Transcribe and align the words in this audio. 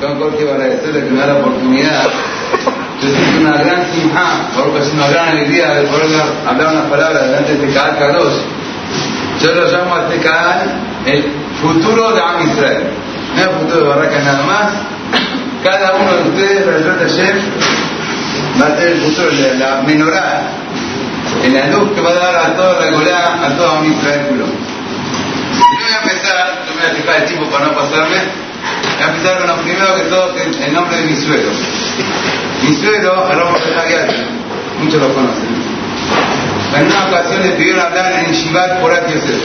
Con 0.00 0.18
Jorge 0.18 0.44
para 0.44 0.64
agradecerle 0.64 1.04
que 1.04 1.10
me 1.10 1.20
da 1.20 1.26
la 1.26 1.34
oportunidad. 1.34 2.08
Yo 3.00 3.08
siento 3.08 3.48
una 3.48 3.62
gran 3.62 3.86
simha, 3.92 4.48
porque 4.56 4.80
es 4.80 4.92
una 4.92 5.06
gran 5.06 5.28
alegría 5.28 5.70
de 5.70 5.82
poder 5.86 6.20
hablar 6.44 6.72
unas 6.72 6.90
palabras 6.90 7.26
delante 7.26 7.54
de 7.54 7.72
Kaal 7.72 7.96
Kadosh. 7.96 8.34
Yo 9.40 9.54
lo 9.54 9.70
llamo 9.70 9.94
a 9.94 10.08
Kaal 10.20 10.80
el 11.06 11.24
futuro 11.62 12.12
de 12.12 12.20
Am 12.20 12.50
Israel. 12.50 12.90
No 13.36 13.40
es 13.40 13.46
el 13.46 13.54
futuro 13.54 13.82
de 13.82 13.88
Barraca 13.88 14.18
nada 14.24 14.42
más. 14.42 14.72
Cada 15.62 15.94
uno 15.94 16.12
de 16.16 16.22
ustedes, 16.30 16.66
Reshut 16.66 16.98
Hashem, 16.98 17.38
va 18.60 18.66
a 18.66 18.74
tener 18.74 18.92
el 18.94 19.00
futuro 19.00 19.30
de 19.30 19.54
la 19.58 19.82
menorá, 19.82 20.42
en 21.44 21.54
la 21.54 21.66
luz 21.68 21.92
que 21.94 22.00
va 22.00 22.10
a 22.10 22.14
dar 22.14 22.36
a 22.36 22.56
toda 22.56 22.84
la 22.84 22.90
Golá, 22.90 23.46
a 23.46 23.56
todo 23.56 23.70
Am 23.78 23.92
Israel 23.92 24.26
culo. 24.26 24.44
Y 24.44 25.82
voy 25.82 25.92
a 25.92 26.02
empezar, 26.02 26.64
yo 26.66 26.74
me 26.74 26.82
voy 26.82 26.90
a 26.90 26.94
fijar 26.96 27.16
el 27.22 27.26
tiempo 27.26 27.46
para 27.48 27.66
no 27.66 27.72
pasarme, 27.76 28.45
voy 28.96 29.04
a 29.04 29.08
empezar 29.08 29.38
con 29.38 29.48
lo 29.48 29.56
primero 29.62 29.94
que 29.94 30.02
todo, 30.02 30.34
que 30.34 30.42
el 30.42 30.72
nombre 30.72 30.96
de 30.96 31.04
mi 31.04 31.16
suegro. 31.16 31.50
Mi 32.62 32.74
suegro, 32.74 33.28
Ramón 33.28 33.54
Hayati, 33.54 34.16
muchos 34.80 35.00
lo 35.00 35.14
conocen. 35.14 35.76
En 36.76 36.86
una 36.86 37.06
ocasión 37.06 37.42
le 37.42 37.50
pidieron 37.52 37.80
hablar 37.80 38.12
en 38.24 38.32
Shivat 38.32 38.80
Porat 38.80 39.08
Yosef. 39.08 39.42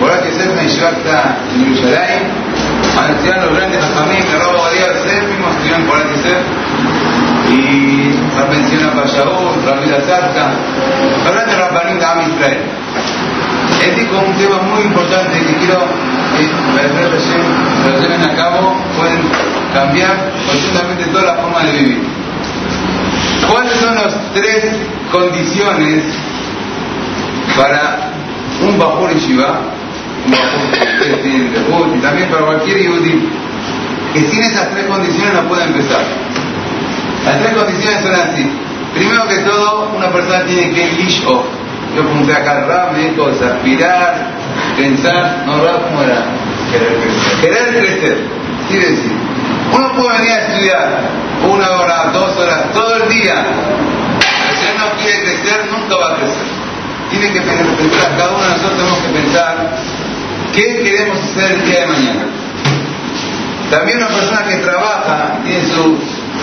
Porat 0.00 0.24
Yosef 0.24 0.58
en 0.58 0.68
Shivat 0.68 0.98
está 0.98 1.36
en 1.54 1.64
Yerushalayim. 1.64 2.24
Estudiaron 3.08 3.44
los 3.46 3.56
grandes 3.56 3.80
Jajamim, 3.80 4.24
el 4.32 4.40
Rabo 4.40 4.62
Badía 4.62 4.86
Yosef, 4.88 5.22
mismo 5.28 5.48
estudió 5.50 5.76
en 5.76 5.86
Porat 5.86 6.10
Yosef. 6.10 6.38
Y 7.50 7.98
menciona 8.50 8.92
Payaú, 8.92 9.66
Rabbi 9.66 9.86
Lazarta, 9.86 10.52
los 11.24 11.32
grandes 11.32 11.58
Rabbanim 11.58 11.98
de 11.98 12.04
Am 12.04 12.20
Israel. 12.20 12.58
Él 13.84 13.94
dijo 13.94 14.18
un 14.18 14.34
tema 14.34 14.58
muy 14.62 14.82
importante 14.82 15.38
que 15.38 15.54
quiero 15.56 15.86
que 16.36 17.90
lo 17.90 18.00
lleven 18.00 18.22
a 18.22 18.34
cabo, 18.36 18.76
pueden 18.96 19.20
cambiar 19.88 20.32
profundamente 20.46 21.04
toda 21.06 21.24
la 21.24 21.42
forma 21.42 21.62
de 21.64 21.72
vivir. 21.72 22.02
¿Cuáles 23.50 23.72
son 23.72 23.94
las 23.94 24.14
tres 24.34 24.64
condiciones 25.10 26.04
para 27.56 28.10
un 28.66 28.78
Bajor 28.78 29.14
Shiva? 29.14 29.60
Un 30.26 30.30
Bajor 30.30 30.70
que 30.72 30.84
ustedes 30.84 31.22
tienen 31.22 31.52
de 31.52 31.96
y 31.96 32.00
también 32.00 32.28
para 32.28 32.44
cualquier 32.44 32.78
Yehudi, 32.78 33.28
que 34.12 34.20
sin 34.20 34.42
esas 34.42 34.70
tres 34.70 34.86
condiciones 34.86 35.32
no 35.34 35.48
puede 35.48 35.64
empezar. 35.64 36.02
Las 37.24 37.38
tres 37.40 37.54
condiciones 37.54 38.02
son 38.02 38.14
así. 38.14 38.50
Primero 38.94 39.26
que 39.26 39.36
todo, 39.38 39.90
una 39.96 40.10
persona 40.10 40.44
tiene 40.44 40.70
que 40.72 41.02
ir 41.02 41.26
off 41.26 41.46
yo 41.96 42.02
pregunté 42.04 42.32
acá 42.32 42.66
Rab, 42.66 42.92
me 42.92 43.08
dijo 43.08 43.26
aspirar, 43.26 44.26
pensar, 44.76 45.44
no 45.46 45.64
Rab, 45.64 45.88
¿cómo 45.88 46.02
era? 46.02 46.22
Querer 46.70 47.00
crecer. 47.00 47.40
Querer 47.40 47.68
crecer, 47.68 48.18
quiere 48.68 48.90
decir, 48.90 49.27
uno 49.72 49.92
puede 49.94 50.18
venir 50.18 50.32
a 50.32 50.38
estudiar 50.38 51.00
una 51.48 51.70
hora, 51.70 52.10
dos 52.12 52.36
horas, 52.36 52.72
todo 52.72 52.96
el 52.96 53.08
día, 53.08 53.44
si 54.54 54.74
uno 54.74 54.84
no 54.86 55.02
quiere 55.02 55.22
crecer, 55.22 55.68
nunca 55.70 55.96
va 55.96 56.12
a 56.12 56.16
crecer. 56.16 56.46
Tiene 57.10 57.32
que 57.32 57.40
pensar, 57.40 58.16
cada 58.16 58.30
uno 58.30 58.42
de 58.42 58.50
nosotros 58.50 58.76
tenemos 58.76 58.98
que 58.98 59.08
pensar 59.08 59.76
qué 60.54 60.82
queremos 60.84 61.18
hacer 61.18 61.52
el 61.52 61.64
día 61.64 61.80
de 61.80 61.86
mañana. 61.86 62.24
También 63.70 63.98
una 63.98 64.08
persona 64.08 64.44
que 64.44 64.56
trabaja, 64.56 65.38
tiene 65.44 65.62
su, 65.68 65.98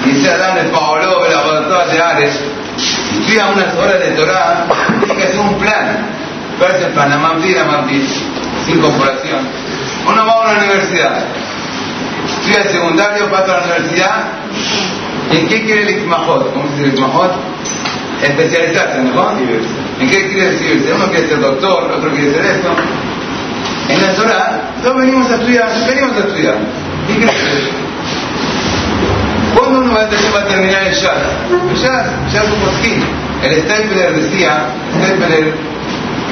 dice 0.06 0.32
Adán 0.32 0.58
el 0.60 0.68
Paolo, 0.68 1.26
el 1.26 1.32
laboratorio 1.34 1.94
de 1.94 2.02
Ares, 2.02 2.40
estudia 2.78 3.48
unas 3.48 3.74
horas 3.76 4.00
de 4.00 4.12
Torah, 4.12 4.66
tiene 5.00 5.16
que 5.16 5.24
hacer 5.24 5.40
un 5.40 5.56
plan. 5.56 6.16
¿Cuál 6.60 6.76
el 6.76 6.92
plan? 6.94 7.12
Amampir, 7.12 7.60
Amampir, 7.60 8.08
sin 8.66 8.80
comparación. 8.80 9.40
Uno 10.08 10.26
va 10.26 10.34
a 10.34 10.40
una 10.42 10.60
universidad, 10.60 11.26
estudia 12.46 12.64
el 12.64 12.70
secundario, 12.70 13.30
pasa 13.32 13.44
a 13.44 13.48
la 13.58 13.64
universidad. 13.64 14.24
¿En 15.32 15.48
qué 15.48 15.66
quiere 15.66 15.82
el 15.82 15.90
Ikmahot? 15.98 16.54
¿Cómo 16.54 16.66
se 16.68 16.76
dice 16.76 16.84
el 16.84 16.94
Ikmahot? 16.94 17.32
Especializarse, 18.22 19.02
¿no? 19.02 19.32
¿En 19.32 20.10
qué 20.10 20.30
quiere 20.30 20.52
recibirse? 20.52 20.94
Uno 20.94 21.06
quiere 21.08 21.28
ser 21.28 21.40
doctor, 21.40 21.92
otro 21.92 22.12
quiere 22.12 22.32
ser 22.32 22.46
esto. 22.46 22.70
En 23.90 24.02
la 24.02 24.14
Torah, 24.14 24.62
todos 24.82 24.98
venimos 24.98 25.30
a 25.30 25.36
estudiar, 25.36 25.70
venimos 25.88 26.16
a 26.16 26.20
estudiar. 26.20 26.58
¿Qué 27.08 27.14
quiere? 27.16 27.34
¿Cuándo 29.56 29.80
uno 29.80 29.94
va 29.94 30.02
a 30.02 30.48
terminar 30.48 30.84
el 30.84 30.94
jazz? 30.94 31.18
El 31.70 31.76
jazz, 31.76 32.48
un 32.52 32.60
posquín. 32.60 33.04
El 33.44 33.62
Stapler 33.62 34.22
decía, 34.22 34.66
Stapler, 34.94 35.54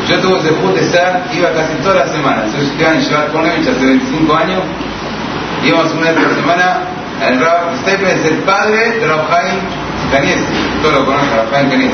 yo 0.10 0.20
tuve 0.20 0.40
ese 0.40 0.52
de 0.52 0.82
estar, 0.82 1.24
iba 1.34 1.52
casi 1.52 1.74
todas 1.82 1.98
las 1.98 2.12
semanas. 2.12 2.52
Yo 2.54 2.64
estudiaba 2.64 2.96
en 2.96 3.02
Shivat 3.02 3.32
Ponovich 3.32 3.68
hace 3.68 3.86
25 3.86 4.36
años, 4.36 4.60
íbamos 5.64 5.94
una 5.94 6.12
vez 6.12 6.24
por 6.24 6.36
semana. 6.36 6.82
El 7.28 7.40
Rab 7.40 7.78
Stapler 7.82 8.18
es 8.18 8.26
el 8.26 8.38
padre 8.40 9.00
de 9.00 9.08
Rab 9.08 9.32
Haim 9.32 9.84
todos 10.82 10.96
lo 10.96 11.06
conocen, 11.06 11.30
Rab 11.36 11.56
Haim. 11.56 11.90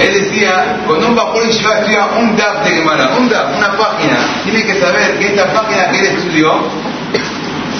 Él 0.00 0.14
decía, 0.14 0.78
cuando 0.86 1.08
un 1.08 1.14
Bajor 1.14 1.46
Shiva 1.48 1.78
estudia 1.78 2.06
un 2.18 2.36
DAF 2.36 2.64
de 2.64 2.70
Gemara, 2.70 3.10
un 3.18 3.28
DAF, 3.28 3.56
una 3.56 3.76
página, 3.76 4.16
tiene 4.42 4.64
que 4.64 4.80
saber 4.80 5.18
que 5.18 5.26
esta 5.26 5.52
página 5.52 5.90
que 5.90 5.98
él 6.00 6.06
estudió 6.06 6.52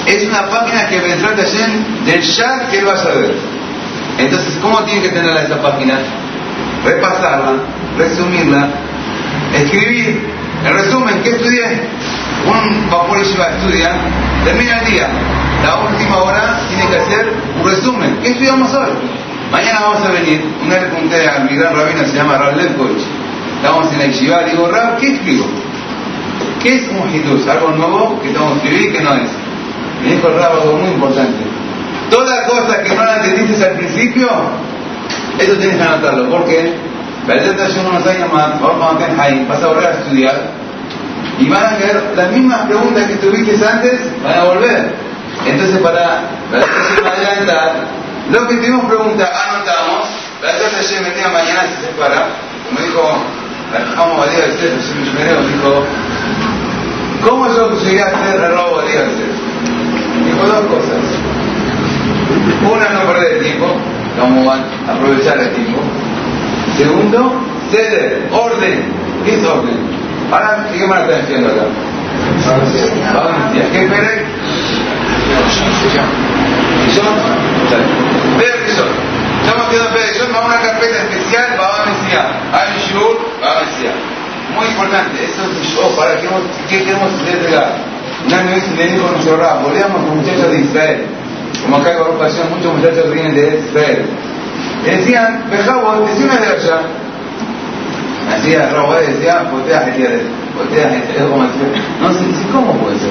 es 0.07 0.25
una 0.29 0.49
página 0.49 0.89
que 0.89 1.01
vendrá 1.01 1.33
del 1.33 2.23
chat 2.23 2.71
que 2.71 2.79
él 2.79 2.89
va 2.89 2.93
a 2.93 2.97
saber. 2.97 3.35
Entonces, 4.19 4.57
¿cómo 4.61 4.85
tiene 4.85 5.03
que 5.03 5.09
tener 5.09 5.37
esa 5.37 5.61
página? 5.61 5.99
Repasarla, 6.85 7.55
resumirla, 7.99 8.69
escribir. 9.55 10.42
En 10.65 10.75
resumen, 10.75 11.23
¿qué 11.25 11.31
estudié? 11.31 11.89
Un 12.47 12.91
vapor 12.91 13.19
estudia, 13.19 13.91
termina 14.45 14.79
el 14.79 14.87
día. 14.93 15.09
La 15.65 15.91
última 15.91 16.19
hora 16.23 16.61
tiene 16.69 16.87
que 16.89 16.97
hacer 16.99 17.33
un 17.61 17.69
resumen. 17.69 18.19
¿Qué 18.23 18.29
estudiamos 18.29 18.73
hoy? 18.73 18.91
Mañana 19.51 19.81
vamos 19.81 20.05
a 20.05 20.13
venir. 20.13 20.45
Una 20.65 20.77
vez 20.77 20.85
pregunté 20.85 21.29
a 21.29 21.41
mi 21.41 21.57
gran 21.57 21.75
rabino, 21.75 22.05
se 22.07 22.15
llama 22.15 22.39
Rab 22.39 22.57
Levkovich. 22.57 23.03
Estamos 23.57 23.93
en 23.93 23.99
la 23.99 24.07
Yeshiva, 24.07 24.45
digo, 24.45 24.69
Rab, 24.69 24.99
¿qué 24.99 25.15
escribo? 25.15 25.47
¿Qué 26.63 26.77
es 26.77 26.83
un 26.91 27.13
hidush? 27.13 27.49
Algo 27.49 27.71
nuevo 27.71 28.21
que 28.23 28.29
tengo 28.29 28.49
que 28.63 28.69
escribir 28.69 28.93
que 28.93 29.03
no 29.03 29.15
es. 29.15 29.31
Me 30.05 30.15
dijo 30.15 30.29
Rab 30.29 30.61
algo 30.63 30.77
muy 30.77 30.91
importante. 30.91 31.45
Todas 32.09 32.39
las 32.39 32.49
cosas 32.49 32.79
que 32.79 32.95
no 32.95 33.05
las 33.05 33.27
entendiste 33.27 33.65
al 33.65 33.77
principio, 33.77 34.29
eso 35.39 35.57
tienes 35.57 35.77
que 35.77 35.83
anotarlo. 35.83 36.31
porque 36.31 36.75
hace 37.29 37.81
unos 37.81 38.07
años 38.07 38.33
más, 38.33 38.61
vas 38.61 39.63
a 39.63 39.67
volver 39.69 39.87
a 39.87 39.91
estudiar 39.91 40.35
y 41.39 41.49
van 41.49 41.65
a 41.65 41.77
quedar 41.77 42.03
las 42.17 42.31
mismas 42.33 42.67
preguntas 42.67 43.07
que 43.07 43.15
tuviste 43.17 43.67
antes, 43.67 44.01
van 44.23 44.39
a 44.39 44.45
volver. 44.45 44.95
Entonces, 45.47 45.79
para, 45.79 46.23
para 46.51 47.13
adelantar, 47.13 47.73
lo 48.31 48.49
que 48.49 48.57
tuvimos 48.57 48.85
preguntas, 48.87 49.31
anotamos. 49.31 50.09
La 50.43 50.83
se 50.83 51.01
metía 51.01 51.29
mañana 51.29 51.63
se 51.63 51.87
separa. 51.87 52.27
Como 52.67 52.81
dijo, 52.81 53.25
vamos 53.97 54.17
a 54.17 54.21
Badía 54.21 54.47
del 54.47 54.59
Cero, 54.59 55.41
dijo, 55.47 55.85
¿cómo 57.25 57.47
yo 57.49 57.71
llegué 57.79 58.03
a 58.03 58.11
ser 58.11 58.41
el 58.41 58.51
robo 58.53 58.77
Badía 58.77 59.01
del 59.03 59.11
Cero? 59.17 59.33
Dijo 60.25 60.47
dos 60.47 60.67
cosas. 60.67 60.99
Una, 62.73 62.89
no 62.91 63.13
perder 63.13 63.33
el 63.35 63.43
tiempo, 63.43 63.67
vamos 64.19 64.59
a 64.89 64.93
aprovechar 64.93 65.39
el 65.39 65.51
tiempo. 65.55 65.81
Segundo, 66.77 67.33
ceder, 67.71 68.29
orden. 68.33 68.83
¿Qué 69.25 69.35
es 69.35 69.45
orden? 69.45 69.77
Ahora, 70.31 70.67
¿qué 70.73 70.87
más 70.87 71.03
está 71.03 71.19
diciendo 71.19 71.49
acá? 71.49 71.65
¿Qué 73.73 73.81
Pérez? 73.81 74.23
Rishon. 76.87 77.07
Pérez 78.39 78.67
Rishon. 78.67 78.89
Estamos 79.43 79.67
haciendo 79.67 79.89
Pérez 79.91 80.13
Rishon, 80.13 80.33
vamos 80.33 80.53
a 80.53 80.55
una 80.57 80.63
carpeta 80.63 80.97
especial, 80.99 81.47
va 81.61 81.83
a 81.83 81.87
Mesías. 81.87 82.27
Va 82.53 82.59
a. 82.59 84.23
Muy 84.57 84.67
importante, 84.67 85.25
eso 85.25 85.43
es 85.45 85.69
show, 85.75 85.97
para 85.97 86.17
que 86.19 86.29
¿qué 86.69 86.85
queremos 86.85 87.11
entregar? 87.27 87.73
Un 88.27 88.35
año 88.35 88.51
me 88.77 88.87
dijo 88.87 89.09
nuestro 89.11 89.37
rap, 89.39 89.63
volvíamos 89.63 90.05
con 90.05 90.19
muchachos 90.19 90.51
de 90.51 90.61
Israel. 90.61 91.07
Como 91.63 91.77
acá 91.77 91.93
en 91.93 92.01
ocasión 92.01 92.51
muchos 92.51 92.75
muchachos 92.75 93.11
vienen 93.13 93.35
de 93.35 93.63
Israel. 93.67 94.05
Decían, 94.85 95.45
Bejabo, 95.51 96.05
decime 96.07 96.37
de 96.39 96.47
allá. 96.47 96.81
Hacía 98.31 98.71
Rabo 98.71 98.95
decía, 98.95 99.51
potea 99.51 99.81
Getiadet, 99.81 100.27
potea 100.57 100.91
Getiadet, 100.91 101.29
como 101.29 101.45
No 101.45 102.13
sé, 102.13 102.25
¿cómo 102.53 102.73
puede 102.79 102.99
ser? 102.99 103.11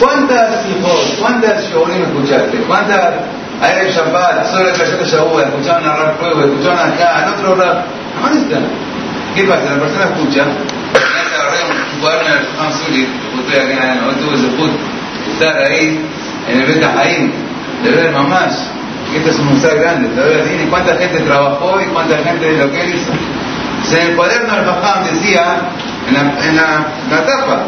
¿Cuántas 0.00 0.66
hijos, 0.66 1.16
cuántas 1.20 1.64
me 1.88 2.02
escuchaste? 2.02 2.56
¿Cuántas 2.66 3.14
Ayer 3.62 3.92
Shabbat, 3.92 4.50
solo 4.50 4.70
el 4.70 4.76
Kayat 4.76 5.06
Shabuah, 5.06 5.44
escuchaban 5.44 5.84
a 5.84 5.94
Rap 5.94 6.18
Fuego, 6.18 6.42
escuchaban 6.42 6.92
acá, 6.92 7.22
en 7.22 7.34
otro 7.34 7.54
rap? 7.54 7.84
¿Dónde 8.20 8.40
están? 8.40 8.64
¿Qué 9.36 9.44
pasa? 9.44 9.62
La 9.70 9.78
persona 9.78 10.04
escucha, 10.06 10.42
un 11.94 12.00
cuaderno 12.00 12.34
el 12.34 12.42
Shulchan 12.42 12.72
Sulit, 12.72 13.08
estoy 13.38 13.72
acá, 13.72 13.94
no 13.94 14.10
tuve 14.18 14.34
ese 14.34 14.48
put, 14.56 14.70
estar 15.32 15.62
ahí 15.62 16.00
en 16.48 16.60
el 16.60 16.66
Beta 16.66 16.92
de 17.84 17.90
ver 17.90 18.10
mamás, 18.10 18.66
que 19.12 19.18
este 19.18 19.30
es 19.30 19.38
un 19.38 19.48
museo 19.48 19.78
grande, 19.78 20.08
de 20.08 20.22
ver 20.22 20.60
y 20.60 20.66
cuánta 20.68 20.96
gente 20.96 21.20
trabajó 21.20 21.78
y 21.80 21.84
cuánta 21.92 22.16
gente 22.18 22.52
lo 22.56 22.72
que 22.72 22.86
hizo. 22.88 23.12
en 23.92 24.08
el 24.08 24.16
cuaderno 24.16 24.56
del 24.56 24.64
Fajam 24.64 25.04
decía, 25.04 25.42
en 26.08 26.14
la, 26.14 26.20
en 26.20 26.56
la, 26.56 27.26
tapa, 27.26 27.64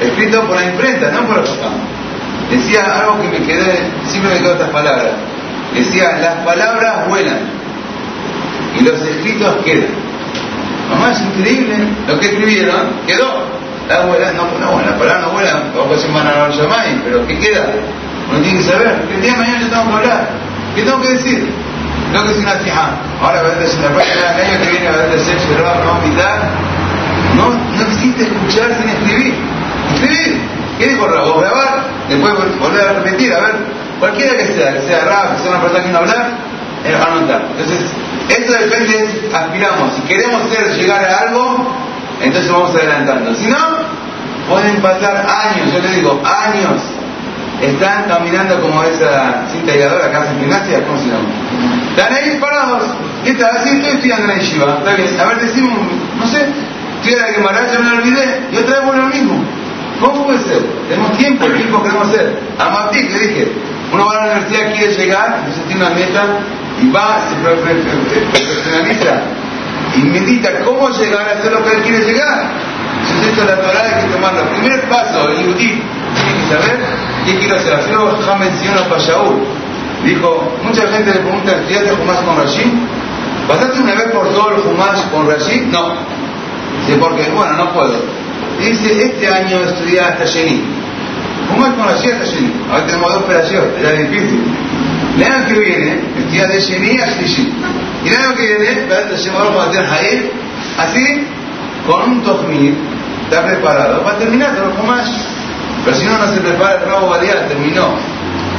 escrito 0.00 0.42
por 0.42 0.56
la 0.56 0.64
imprenta, 0.64 1.10
no 1.12 1.26
por 1.26 1.38
el 1.38 1.46
Fajam. 1.46 1.72
decía 2.50 2.82
algo 3.00 3.22
que 3.22 3.28
me 3.28 3.46
quedé, 3.46 3.90
siempre 4.06 4.34
me 4.34 4.40
quedó 4.40 4.52
estas 4.52 4.70
palabras. 4.70 5.12
Decía, 5.74 6.18
las 6.20 6.34
palabras 6.44 7.08
vuelan 7.08 7.40
y 8.78 8.84
los 8.84 9.00
escritos 9.00 9.56
quedan. 9.64 10.06
Mamá, 10.90 11.10
es 11.10 11.20
increíble 11.22 11.76
lo 12.06 12.20
que 12.20 12.26
escribieron, 12.26 13.00
quedó. 13.06 13.56
La 13.88 14.02
abuela, 14.02 14.32
no, 14.32 14.46
no, 14.58 14.80
la 14.84 14.98
palabra 14.98 15.20
no 15.20 15.30
vuela, 15.30 15.62
vamos 15.76 16.02
a 16.02 16.06
llamar 16.06 16.26
a 16.26 16.48
pero 17.04 17.24
¿qué 17.26 17.38
queda? 17.38 17.66
Uno 18.28 18.40
tiene 18.40 18.58
que 18.58 18.64
saber, 18.64 19.00
que 19.02 19.14
el 19.14 19.22
día 19.22 19.32
de 19.32 19.38
mañana 19.38 19.60
yo 19.60 19.68
tengo 19.68 19.84
que 19.84 19.94
hablar, 19.94 20.28
¿qué 20.76 20.82
tengo 20.82 21.00
que 21.00 21.08
decir? 21.08 21.50
Tengo 22.12 22.24
que 22.24 22.28
decir 22.28 22.46
una 22.46 22.58
tija, 22.58 22.90
ahora 23.20 23.42
va 23.42 23.48
a 23.48 23.54
decir 23.56 23.80
la 23.80 23.88
próxima, 23.88 24.14
el 24.14 24.46
año 24.46 24.60
que 24.62 24.70
viene 24.70 24.88
va 24.88 24.94
a 24.94 25.06
decir 25.08 25.40
sexo, 25.40 25.48
no, 25.58 25.84
no, 25.84 26.00
mitad. 26.06 26.38
No, 27.34 27.50
no 27.50 27.82
existe 27.82 28.22
escuchar 28.22 28.76
sin 28.78 28.88
escribir. 28.88 29.34
Escribir. 29.94 30.40
¿Qué 30.78 30.86
dijo 30.88 31.08
Raúl? 31.08 31.40
Grabar, 31.40 31.84
después 32.08 32.34
volver 32.60 32.88
a 32.88 32.92
repetir, 32.92 33.32
a 33.32 33.40
ver, 33.40 33.56
cualquiera 33.98 34.36
que 34.36 34.46
sea, 34.46 34.74
que 34.74 34.82
sea 34.82 35.04
Raúl, 35.04 35.36
que 35.36 35.42
sea 35.42 35.50
una 35.50 35.60
persona 35.62 35.84
que 35.84 35.90
no 35.90 35.98
hablar, 35.98 36.30
eh, 36.84 36.94
anotar. 36.94 37.42
Entonces, 37.50 37.80
esto 38.28 38.52
depende, 38.52 39.28
aspiramos. 39.32 39.94
Si 39.94 40.02
queremos 40.02 40.42
ser, 40.50 40.76
llegar 40.76 41.04
a 41.04 41.18
algo, 41.28 41.66
entonces 42.22 42.52
vamos 42.52 42.74
adelantando. 42.74 43.34
Si 43.34 43.46
no, 43.48 43.58
pueden 44.48 44.76
pasar 44.82 45.26
años, 45.26 45.72
yo 45.72 45.80
le 45.80 45.90
digo, 45.96 46.22
años. 46.24 46.82
Están 47.60 48.04
caminando 48.04 48.60
como 48.60 48.82
esa 48.84 49.46
cinta 49.50 49.74
hiladora 49.74 50.10
que 50.10 50.40
gimnasia, 50.40 50.84
¿cómo 50.84 50.98
se 50.98 51.06
llama? 51.06 51.24
Están 51.96 52.12
ahí 52.12 52.38
parados. 52.38 52.84
¿Qué 53.24 53.32
tal? 53.34 53.56
Así 53.56 53.70
estoy 53.70 53.92
estudiando 53.94 54.32
en 54.32 54.40
la. 54.40 54.78
Está 54.78 54.94
bien. 54.94 55.20
A 55.20 55.24
ver, 55.24 55.40
decimos, 55.40 55.78
no 56.18 56.26
sé, 56.26 56.46
estoy 57.02 57.18
la 57.18 57.32
Gemara, 57.32 57.66
ya 57.72 57.78
me 57.78 57.90
olvidé. 57.96 58.42
Y 58.52 58.56
otra 58.58 58.76
vez 58.76 58.84
vuelvo 58.84 59.02
lo 59.02 59.08
mismo. 59.08 59.44
¿Cómo 60.00 60.26
puede 60.26 60.38
ser? 60.40 60.62
Tenemos 60.88 61.16
tiempo, 61.16 61.46
el 61.46 61.54
tiempo 61.54 61.82
queremos 61.82 62.08
hacer. 62.08 62.38
A 62.58 62.90
que 62.92 63.00
dije, 63.00 63.52
uno 63.90 64.04
va 64.04 64.12
a 64.12 64.26
la 64.26 64.32
universidad, 64.32 64.72
quiere 64.74 64.94
llegar, 64.94 65.46
se 65.54 65.60
tiene 65.62 65.86
una 65.86 65.94
meta 65.94 66.24
y 66.82 66.90
va, 66.90 67.18
se 67.28 67.36
profesionaliza 67.36 69.22
y 69.96 70.00
medita 70.02 70.60
cómo 70.60 70.90
llegar 70.90 71.26
a 71.26 71.32
hacer 71.32 71.52
lo 71.52 71.64
que 71.64 71.70
él 71.70 71.82
quiere 71.82 72.04
llegar. 72.04 72.50
Entonces 73.00 73.28
esto 73.32 73.44
la 73.46 73.56
Torah 73.62 73.82
hay 73.82 74.04
que 74.04 74.12
tomarlo. 74.12 74.42
El 74.42 74.48
primer 74.48 74.88
paso, 74.88 75.28
el 75.30 75.46
Yudí 75.46 75.82
saber 76.48 76.78
qué 77.24 77.38
quiero 77.38 77.56
hacer. 77.56 77.90
Lo 77.92 78.20
ya 78.20 78.34
mencionó 78.36 78.82
para 78.88 79.00
Shaul. 79.00 79.42
Dijo, 80.04 80.52
mucha 80.62 80.86
gente 80.88 81.12
le 81.12 81.20
pregunta, 81.20 81.52
¿estudiaste 81.52 81.90
Jumash 81.90 82.24
con 82.24 82.36
Rashid? 82.36 82.72
¿Pasaste 83.48 83.80
una 83.80 83.94
vez 83.94 84.08
por 84.12 84.28
todo 84.28 84.50
el 84.54 84.62
Jumash 84.62 85.02
con 85.10 85.28
Rashid? 85.28 85.62
No. 85.72 85.94
Dice, 86.86 86.98
porque, 86.98 87.30
bueno, 87.34 87.52
no 87.54 87.72
puedo. 87.72 87.94
Dice, 88.60 89.06
este 89.06 89.28
año 89.28 89.60
estudié 89.60 90.00
hasta 90.00 90.24
Sheni. 90.24 90.62
Jumash 91.50 91.74
con 91.74 91.88
Rashid 91.88 92.12
hasta 92.12 92.24
Sheni. 92.26 92.52
Ahora 92.70 92.86
tenemos 92.86 93.12
dos 93.12 93.22
operaciones, 93.22 93.82
ya 93.82 93.90
es 93.90 94.10
difícil. 94.10 94.40
El 95.16 95.24
año 95.24 95.46
que 95.46 95.54
viene, 95.54 96.00
estudia 96.18 96.46
de 96.46 96.60
Sheni 96.60 97.00
a 97.00 97.06
Shlishi. 97.06 97.52
Y 98.04 98.08
el 98.08 98.16
año 98.16 98.34
que 98.36 98.42
viene, 98.42 98.86
vamos 99.34 99.66
a 99.66 99.70
hacer 99.70 99.86
Jair, 99.86 100.32
así, 100.78 101.26
con 101.86 102.10
un 102.10 102.22
Tochmir, 102.22 102.74
está 103.24 103.46
preparado 103.46 104.04
para 104.04 104.18
terminar 104.18 104.54
todo 104.54 104.66
el 104.66 104.72
Jumash. 104.72 105.08
Pero 105.86 105.96
si 105.96 106.04
no, 106.04 106.18
no 106.18 106.26
se 106.26 106.40
prepara 106.40 106.82
el 106.82 106.88
nuevo 106.88 107.10
Badial, 107.10 107.46
terminó. 107.46 107.94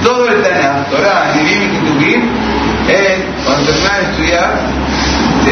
Todo 0.02 0.30
el 0.30 0.42
Tanakh, 0.42 0.90
Torah, 0.90 1.36
Nivim 1.36 1.64
y 1.64 1.68
Kitubim, 1.76 2.22
él, 2.88 3.26
cuando 3.44 3.66
terminaba 3.66 3.98
de 3.98 4.04
estudiar, 4.06 4.54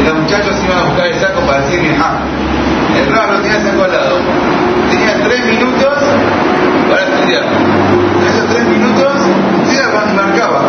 los 0.06 0.16
muchachos 0.16 0.56
iban 0.64 0.78
a 0.78 0.84
buscar 0.84 1.08
el 1.08 1.20
saco 1.20 1.42
para 1.42 1.60
decir 1.66 1.82
Minha. 1.82 2.24
El 2.96 3.14
Rab 3.14 3.32
lo 3.32 3.40
tenía 3.42 3.62
saco 3.62 3.84
al 3.84 3.92
lado. 3.92 4.20
Tenía 4.90 5.22
tres 5.22 5.46
minutos 5.46 5.98
para 6.90 7.04
estudiar. 7.04 7.44
En 7.44 8.28
esos 8.28 8.48
tres 8.48 8.64
minutos, 8.70 9.12
sí, 9.68 9.78
marcaba. 10.16 10.62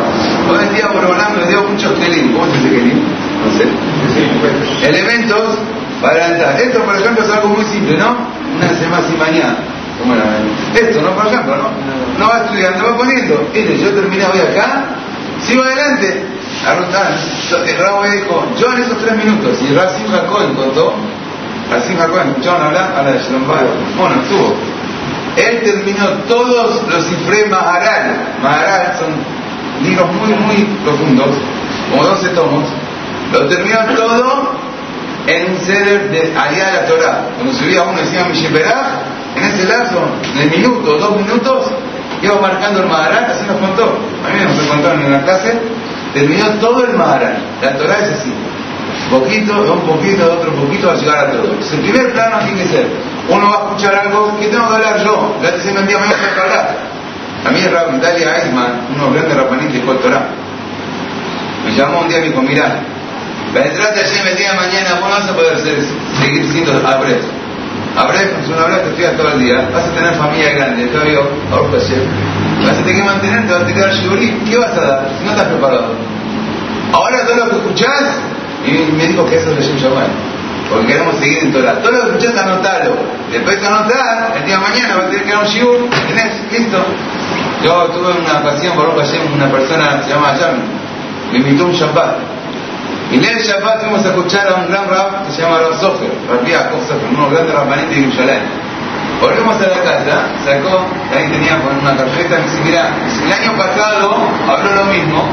Hoy 0.51 0.65
en 0.65 0.75
día, 0.75 0.89
Borbolán 0.93 1.39
me 1.39 1.47
dio 1.47 1.63
muchos 1.63 1.93
kelim. 2.01 2.33
¿Cómo 2.33 2.47
se 2.47 2.59
dice 2.59 2.71
kelim? 2.71 2.99
No 3.45 3.53
sé. 3.55 4.89
Elementos 4.89 5.59
para 6.03 6.25
adelantar. 6.25 6.61
Esto, 6.61 6.83
por 6.83 6.97
ejemplo, 6.97 7.25
es 7.25 7.31
algo 7.31 7.49
muy 7.51 7.65
simple, 7.65 7.97
¿no? 7.97 8.17
Una 8.57 8.69
semana 8.77 9.07
y 9.09 9.17
mañana. 9.17 9.57
Esto, 10.75 11.01
¿no? 11.03 11.11
Por 11.15 11.27
ejemplo, 11.27 11.57
¿no? 11.57 11.71
No 12.19 12.29
va 12.29 12.45
estudiando, 12.45 12.85
va 12.85 12.97
poniendo. 12.97 13.49
Mire, 13.53 13.79
yo 13.79 13.91
terminé 13.91 14.25
hoy 14.27 14.41
acá, 14.41 14.85
sigo 15.47 15.63
adelante. 15.63 16.23
El 17.67 17.79
Rabo 17.79 18.03
dijo, 18.05 18.47
yo 18.59 18.73
en 18.73 18.83
esos 18.83 18.99
tres 18.99 19.17
minutos, 19.17 19.59
y 19.63 19.75
Racim 19.75 20.11
Jacob 20.11 20.57
contó, 20.57 20.95
Racim 21.71 21.97
Jacob, 21.97 22.21
¿escucharon 22.29 22.63
hablar? 22.67 22.95
A 22.97 23.03
la 23.03 23.13
de 23.13 23.21
Bueno, 23.97 24.23
estuvo. 24.23 24.55
Él 25.37 25.63
terminó 25.63 26.09
todos 26.29 26.83
los 26.89 27.05
cifres 27.05 27.51
Maharal. 27.51 28.37
Maharal 28.43 28.97
son 28.99 29.13
libros 29.85 30.09
muy, 30.15 30.33
muy 30.33 30.65
profundos, 30.83 31.29
como 31.91 32.05
12 32.05 32.29
tomos. 32.31 32.65
Lo 33.33 33.47
terminó 33.49 33.79
todo 33.97 34.53
en 35.27 35.51
un 35.53 35.59
ceder 35.59 36.11
de 36.11 36.33
Aliyah 36.37 36.67
de 36.67 36.73
la 36.73 36.87
Torah. 36.87 37.21
Cuando 37.37 37.53
subía 37.53 37.83
uno 37.83 37.99
decía 37.99 38.25
Misheperah, 38.25 39.16
en 39.37 39.45
ese 39.45 39.65
lazo, 39.69 40.01
de 40.37 40.47
minutos, 40.47 41.01
dos 41.01 41.17
minutos, 41.17 41.67
iba 42.23 42.41
marcando 42.41 42.81
el 42.81 42.89
Maharal, 42.89 43.27
así 43.27 43.45
nos 43.47 43.57
contó. 43.57 43.99
A 44.25 44.33
mí 44.33 44.43
nos 44.43 44.67
contaron 44.67 45.01
en 45.01 45.07
una 45.09 45.23
clase, 45.23 45.53
terminó 46.15 46.49
todo 46.61 46.85
el 46.85 46.95
Maharal. 46.95 47.37
La 47.63 47.77
Torah 47.77 47.99
es 47.99 48.19
así. 48.19 48.33
Poquito, 49.11 49.73
un 49.73 49.81
poquito, 49.83 50.33
otro 50.33 50.53
poquito, 50.53 50.89
va 50.89 50.95
a 50.95 50.97
llegar 50.97 51.27
a 51.27 51.33
todo. 51.33 51.53
el 51.53 51.81
primer 51.81 52.13
plano 52.13 52.39
tiene 52.45 52.63
que 52.63 52.69
ser, 52.69 52.87
uno 53.29 53.51
va 53.51 53.57
a 53.57 53.63
escuchar 53.65 53.95
algo 53.95 54.37
que 54.39 54.47
tengo 54.47 54.69
que 54.69 54.75
hablar 54.75 55.05
yo. 55.05 55.37
Te 55.43 55.61
se 55.61 55.73
me 55.73 55.83
día 55.83 55.99
mañana 55.99 56.17
tengo 56.19 56.35
que 56.35 56.41
hablar. 56.41 56.77
A 57.45 57.51
mí 57.51 57.61
el 57.61 57.97
Italia 57.97 58.37
Eisman, 58.39 58.81
uno 58.95 59.13
grande 59.13 59.35
rapanitos 59.35 59.73
de 59.73 59.79
el 59.79 59.99
Torah. 59.99 60.27
Me 61.65 61.77
llamó 61.77 62.01
un 62.01 62.09
día 62.09 62.19
y 62.19 62.21
me 62.23 62.29
dijo, 62.29 62.43
mirá, 62.43 62.81
la 63.55 63.65
entrada 63.65 63.93
de 63.93 64.01
ayer 64.01 64.37
de 64.37 64.55
mañana 64.55 65.01
vos 65.01 65.11
vas 65.11 65.29
a 65.29 65.35
poder 65.35 65.59
seguir 65.61 66.47
siendo 66.51 66.87
abres. 66.87 67.19
Abres, 67.97 68.29
es 68.43 68.49
una 68.49 68.63
abres 68.63 68.81
que 68.95 69.09
todo 69.17 69.33
el 69.33 69.41
día, 69.41 69.71
vas 69.73 69.85
a 69.85 69.91
tener 69.95 70.15
familia 70.17 70.53
grande, 70.53 70.87
todavía, 70.89 71.21
ahora 71.51 71.69
Vas 71.73 72.79
a 72.79 72.83
tener 72.83 72.97
que 72.97 73.03
mantenerte, 73.03 73.53
vas 73.53 73.63
a 73.63 73.67
tener 73.67 73.91
que. 73.91 74.51
¿Qué 74.51 74.59
vas 74.59 74.77
a 74.77 74.81
dar 74.81 75.09
si 75.19 75.25
no 75.25 75.31
estás 75.31 75.49
preparado? 75.49 75.95
Ahora 76.93 77.27
todo 77.27 77.37
lo 77.37 77.51
que 77.51 77.57
escuchás, 77.57 78.19
y 78.67 78.93
me 78.93 79.07
dijo 79.07 79.25
que 79.27 79.37
eso 79.37 79.51
es 79.53 79.69
el 79.69 79.79
Shabbat. 79.79 80.09
Porque 80.69 80.87
queremos 80.89 81.17
seguir 81.17 81.39
en 81.39 81.53
Torah. 81.53 81.81
Todo 81.81 81.93
lo 81.93 82.01
que 82.01 82.07
escuchás, 82.19 82.45
anotalo. 82.45 82.97
Después 83.33 83.61
de 83.61 83.67
anotar, 83.67 84.35
el 84.37 84.45
día 84.45 84.57
de 84.57 84.63
mañana 84.63 84.97
vas 84.97 85.07
a 85.07 85.11
tener 85.11 85.25
que 85.25 85.33
dar 85.33 85.43
un 85.43 85.49
shiur. 85.49 85.91
Tenés, 86.09 86.53
listo. 86.53 86.79
Yo 87.65 87.85
tuve 87.87 88.13
una 88.13 88.41
ocasión, 88.41 88.75
por 88.75 88.89
un 88.89 89.35
una 89.35 89.51
persona 89.51 90.03
se 90.03 90.11
llama 90.11 90.37
Yami, 90.37 90.63
me 91.33 91.39
invitó 91.39 91.65
un 91.65 91.73
Shabbat. 91.73 92.36
Y 93.11 93.25
el 93.25 93.39
Shabbat 93.39 93.81
fuimos 93.81 94.05
a 94.05 94.09
escuchar 94.09 94.49
a 94.49 94.55
un 94.57 94.69
gran 94.69 94.89
rap 94.89 95.27
que 95.27 95.33
se 95.33 95.43
llama 95.43 95.59
Rav 95.59 95.79
Sofer, 95.81 96.11
Rabbi 96.29 96.51
Yaakov 96.51 96.81
Sofer, 96.83 97.09
uno 97.15 97.31
grande 97.31 97.53
rapanito 97.53 97.89
de 97.89 98.01
Yerushalayim. 98.01 98.43
Volvemos 99.21 99.57
a 99.63 99.69
la 99.69 99.83
casa, 99.83 100.29
sacó, 100.45 100.85
ahí 101.15 101.31
tenía 101.31 101.57
una 101.81 101.97
tarjeta, 101.97 102.37
me 102.37 102.43
dice, 102.43 102.61
mira, 102.65 102.91
el 103.25 103.33
año 103.33 103.57
pasado 103.57 104.29
habló 104.49 104.75
lo 104.75 104.85
mismo, 104.87 105.25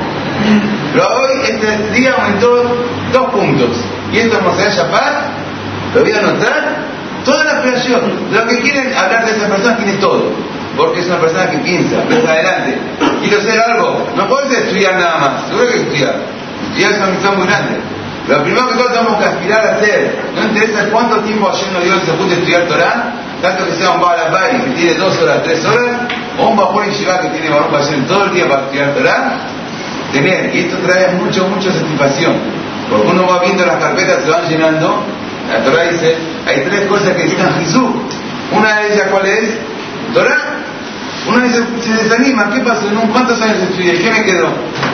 pero 0.93 1.03
hoy, 1.03 1.41
este 1.43 1.99
día 1.99 2.13
aumentó 2.13 2.63
dos 3.11 3.29
puntos. 3.31 3.77
Y 4.13 4.19
esto 4.19 4.37
es 4.37 4.43
Moshe 4.43 4.69
Shabbat, 4.69 5.15
lo 5.95 6.01
voy 6.01 6.11
a 6.11 6.19
anotar, 6.19 6.77
toda 7.25 7.43
la 7.43 7.61
creación, 7.61 8.01
lo 8.31 8.47
que 8.47 8.61
quieren 8.61 8.93
hablar 8.93 9.25
de 9.25 9.31
esa 9.31 9.47
persona 9.47 9.77
tiene 9.77 9.93
todo 9.93 10.31
porque 10.75 11.01
es 11.01 11.07
una 11.07 11.19
persona 11.19 11.49
que 11.51 11.57
piensa, 11.59 12.01
piensa 12.07 12.31
adelante. 12.31 12.77
Quiero 13.21 13.39
hacer 13.39 13.59
algo, 13.59 14.07
no 14.15 14.27
puedes 14.27 14.51
estudiar 14.57 14.95
nada 14.95 15.17
más, 15.19 15.47
seguro 15.47 15.67
que 15.67 15.77
estudiar. 15.77 16.15
Estudiar 16.69 16.91
es 16.91 16.97
una 16.97 17.07
misión 17.07 17.37
muy 17.37 17.47
grande. 17.47 17.79
Lo 18.27 18.41
primero 18.41 18.69
que 18.69 18.75
todos 18.75 18.93
tenemos 18.93 19.19
que 19.19 19.25
aspirar 19.25 19.67
a 19.67 19.71
hacer, 19.75 20.17
no 20.33 20.43
interesa 20.43 20.89
cuánto 20.89 21.17
tiempo 21.19 21.49
ayer 21.49 21.71
nos 21.73 21.83
dio 21.83 21.99
se 22.05 22.13
puede 22.13 22.33
estudiar 22.35 22.67
Torah, 22.67 23.11
tanto 23.41 23.65
que 23.65 23.73
sea 23.73 23.91
un 23.91 23.99
Balabari 23.99 24.59
que 24.59 24.69
tiene 24.71 24.93
dos 24.93 25.21
horas, 25.21 25.43
tres 25.43 25.65
horas, 25.65 26.07
o 26.39 26.47
un 26.47 26.55
Bajor 26.55 26.89
Shiva 26.93 27.19
que 27.19 27.27
tiene 27.29 27.49
Baruch 27.49 28.07
todo 28.07 28.23
el 28.23 28.33
día 28.33 28.47
para 28.47 28.61
estudiar 28.61 28.93
Torah, 28.93 29.39
tener, 30.13 30.55
y 30.55 30.59
esto 30.59 30.77
trae 30.77 31.11
mucho, 31.15 31.45
mucha 31.49 31.73
satisfacción, 31.73 32.33
porque 32.89 33.07
uno 33.07 33.27
va 33.27 33.39
viendo 33.39 33.65
las 33.65 33.75
carpetas, 33.75 34.23
se 34.23 34.29
van 34.29 34.47
llenando, 34.47 35.03
la 35.51 35.63
Torah 35.65 35.83
dice, 35.91 36.15
hay 36.47 36.61
tres 36.61 36.87
cosas 36.87 37.09
que 37.09 37.23
necesitan 37.25 37.53
Jesús, 37.59 37.91
una 38.53 38.73
de 38.79 38.93
ellas 38.93 39.07
cuál 39.11 39.25
es, 39.25 39.49
Torah, 40.13 40.52
uno 41.33 41.43
dice, 41.43 41.63
se 41.81 42.03
desanima, 42.03 42.49
¿qué 42.49 42.59
pasó? 42.59 42.87
¿Cuántos 43.11 43.41
años 43.41 43.57
estudié? 43.57 43.93
¿Qué 43.99 44.11
me 44.11 44.23
quedó? 44.23 44.47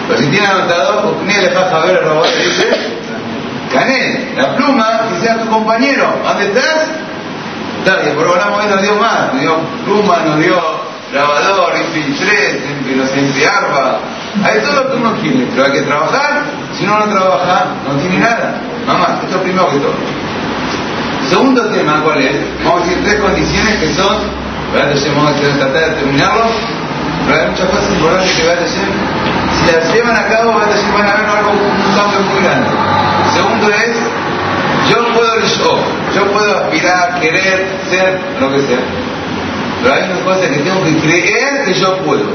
Pero 0.08 0.20
si 0.20 0.28
tiene 0.28 0.48
anotador, 0.48 1.16
ni 1.26 1.34
le 1.34 1.50
pasa 1.50 1.78
a 1.78 1.86
ver 1.86 1.98
el 1.98 2.06
robot, 2.06 2.28
dice, 2.28 2.68
gané, 3.74 4.34
la 4.36 4.56
pluma, 4.56 5.02
que 5.10 5.26
sea 5.26 5.40
tu 5.40 5.50
compañero, 5.50 6.08
¿dónde 6.24 6.46
estás? 6.46 6.88
Está 7.80 8.02
bien, 8.02 8.16
por 8.16 8.28
hablamos 8.28 8.66
nos 8.68 8.82
dio 8.82 8.96
más, 8.96 9.34
nos 9.34 9.42
dio 9.42 9.58
pluma, 9.86 10.18
nos 10.26 10.40
dio 10.40 10.60
grabador, 11.12 11.74
infiltré, 11.78 12.62
nos 12.96 13.10
arba, 13.46 14.00
hay 14.44 14.60
todo 14.62 14.84
lo 14.84 14.92
que 14.92 14.98
uno 14.98 15.14
quiere, 15.22 15.48
pero 15.52 15.66
hay 15.66 15.72
que 15.74 15.82
trabajar, 15.82 16.44
si 16.78 16.86
uno 16.86 17.00
no 17.00 17.12
trabaja, 17.12 17.66
no 17.88 18.00
tiene 18.00 18.20
nada. 18.20 18.56
Mamá, 18.86 19.20
esto 19.24 19.38
es 19.38 19.42
primero 19.42 19.70
que 19.70 19.78
todo. 19.78 19.94
Segundo 21.30 21.66
tema, 21.70 22.02
¿cuál 22.04 22.22
es? 22.22 22.36
Vamos 22.64 22.82
a 22.82 22.86
decir 22.86 23.04
tres 23.04 23.16
condiciones 23.16 23.76
que 23.78 23.94
son 23.94 24.18
Vamos 24.74 25.32
a 25.32 25.58
tratar 25.58 25.90
de 25.90 25.96
terminarlo. 25.96 26.46
Pero 27.26 27.42
hay 27.42 27.50
muchas 27.50 27.70
cosas 27.70 27.92
importantes 27.92 28.32
que 28.34 28.48
van 28.48 28.58
a 28.58 28.62
hacer. 28.62 28.88
Si 29.58 29.72
las 29.72 29.94
llevan 29.94 30.16
a 30.16 30.28
cabo, 30.28 30.54
van 30.54 30.70
a 30.70 31.16
ver 31.18 31.30
algo, 31.30 31.52
un 31.52 31.96
cambio 31.96 32.20
muy 32.22 32.44
grande. 32.44 32.70
Segundo 33.34 33.70
es, 33.70 33.98
yo 34.90 35.14
puedo 35.14 35.40
yo, 35.40 35.80
yo 36.16 36.32
puedo 36.32 36.58
aspirar, 36.58 37.20
querer, 37.20 37.68
ser, 37.90 38.20
lo 38.40 38.52
que 38.52 38.62
sea. 38.62 38.80
Pero 39.82 39.94
hay 39.94 40.04
una 40.12 40.22
cosa 40.22 40.50
que 40.50 40.58
tengo 40.58 40.84
que 40.84 40.98
creer 40.98 41.66
que 41.66 41.74
yo 41.74 41.98
puedo. 42.00 42.26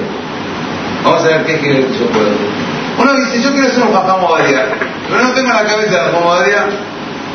Vamos 1.04 1.24
a 1.24 1.28
ver 1.28 1.44
qué 1.46 1.54
es 1.54 1.60
que 1.60 1.74
yo 1.98 2.06
puedo. 2.10 2.30
Uno 2.98 3.12
dice, 3.14 3.42
yo 3.42 3.52
quiero 3.52 3.68
ser 3.68 3.82
un 3.84 3.92
jajam 3.92 4.20
pero 5.08 5.22
no 5.22 5.34
tengo 5.34 5.48
la 5.52 5.64
cabeza 5.64 6.04
de 6.04 6.12
Mohadia, 6.12 6.66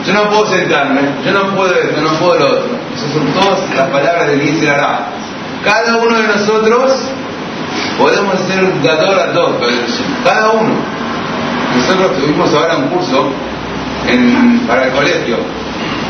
yo 0.06 0.13
no 0.13 0.29
puedo 0.29 0.48
sentarme, 0.48 1.01
yo 1.24 1.32
no 1.32 1.56
puedo 1.56 1.74
esto, 1.75 2.01
no 2.01 2.10
puedo 2.13 2.39
lo 2.39 2.50
otro. 2.51 2.78
Esas 3.00 3.13
son 3.13 3.27
todas 3.34 3.60
las 3.75 3.89
palabras 3.89 4.27
de 4.27 4.44
Isra 4.44 5.08
Cada 5.63 5.98
uno 5.98 6.18
de 6.18 6.27
nosotros 6.27 6.91
podemos 7.98 8.39
ser 8.41 8.63
un 8.63 8.84
gador 8.84 9.20
a 9.20 9.32
todos, 9.32 9.56
cada 10.25 10.51
uno. 10.51 10.74
Nosotros 11.77 12.18
tuvimos 12.20 12.53
ahora 12.53 12.75
un 12.75 12.89
curso 12.89 13.32
para 14.68 14.86
el 14.86 14.91
colegio 14.91 15.38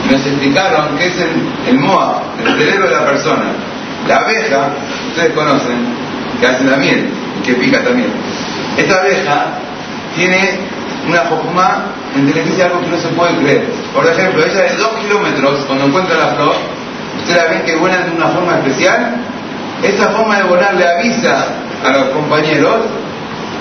nos 0.09 0.25
explicaron 0.25 0.97
qué 0.97 1.07
es 1.07 1.19
el, 1.19 1.29
el 1.67 1.79
MOA, 1.79 2.23
el 2.43 2.57
cerebro 2.57 2.89
de 2.89 2.95
la 2.95 3.05
persona. 3.05 3.45
La 4.07 4.17
abeja, 4.17 4.69
ustedes 5.09 5.33
conocen, 5.33 5.85
que 6.39 6.47
hace 6.47 6.63
la 6.63 6.77
miel 6.77 7.09
y 7.39 7.45
que 7.45 7.53
pica 7.53 7.83
también. 7.83 8.09
Esta 8.77 9.01
abeja 9.01 9.45
tiene 10.15 10.59
una 11.07 11.25
jojma 11.25 11.85
en 12.15 12.61
algo 12.61 12.81
que 12.81 12.87
no 12.87 12.97
se 12.97 13.07
puede 13.09 13.35
creer. 13.37 13.65
Por 13.93 14.05
ejemplo, 14.07 14.43
ella 14.43 14.61
de 14.61 14.77
dos 14.77 14.89
kilómetros, 15.01 15.65
cuando 15.65 15.85
encuentra 15.85 16.17
la 16.17 16.27
flor, 16.35 16.55
ustedes 17.29 17.43
la 17.43 17.49
ven 17.49 17.63
que 17.63 17.75
vuelan 17.75 18.09
de 18.09 18.15
una 18.17 18.27
forma 18.29 18.57
especial. 18.57 19.15
Esa 19.83 20.09
forma 20.09 20.37
de 20.37 20.43
volar 20.43 20.73
le 20.73 20.87
avisa 20.87 21.45
a 21.85 21.91
los 21.91 22.09
compañeros, 22.09 22.77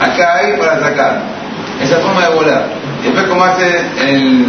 acá 0.01 0.37
hay 0.37 0.57
para 0.57 0.75
atacar. 0.75 1.21
Esa 1.83 1.99
forma 1.99 2.23
de 2.27 2.35
volar. 2.35 2.67
Después 3.05 3.25
como 3.27 3.45
hace 3.45 3.81
el, 4.01 4.47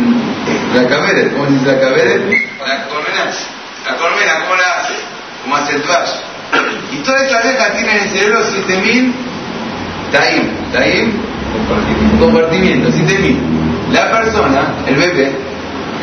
la 0.74 0.88
cabere, 0.88 1.32
¿cómo 1.34 1.46
se 1.46 1.52
dice 1.52 1.66
la 1.68 1.80
cabere? 1.80 2.16
La 2.16 2.88
colmena. 2.88 3.26
La 3.86 3.96
colmena, 3.98 4.40
¿cómo 4.42 4.56
la 4.56 4.80
hace? 4.80 4.94
Como 5.44 5.56
hace 5.56 5.76
el 5.76 5.82
trash. 5.84 6.10
Y 6.92 6.98
toda 7.04 7.18
esta 7.22 7.40
abeja 7.40 7.72
tiene 7.74 7.92
en 7.92 7.98
el 8.00 8.10
cerebro 8.10 8.44
7000 8.44 9.14
taim. 10.12 10.50
Taim 10.74 11.12
compartimiento, 11.68 12.26
compartimiento 12.26 12.92
7000. 12.92 13.38
La 13.92 14.12
persona, 14.12 14.74
el 14.88 14.96
bebé, 14.96 15.32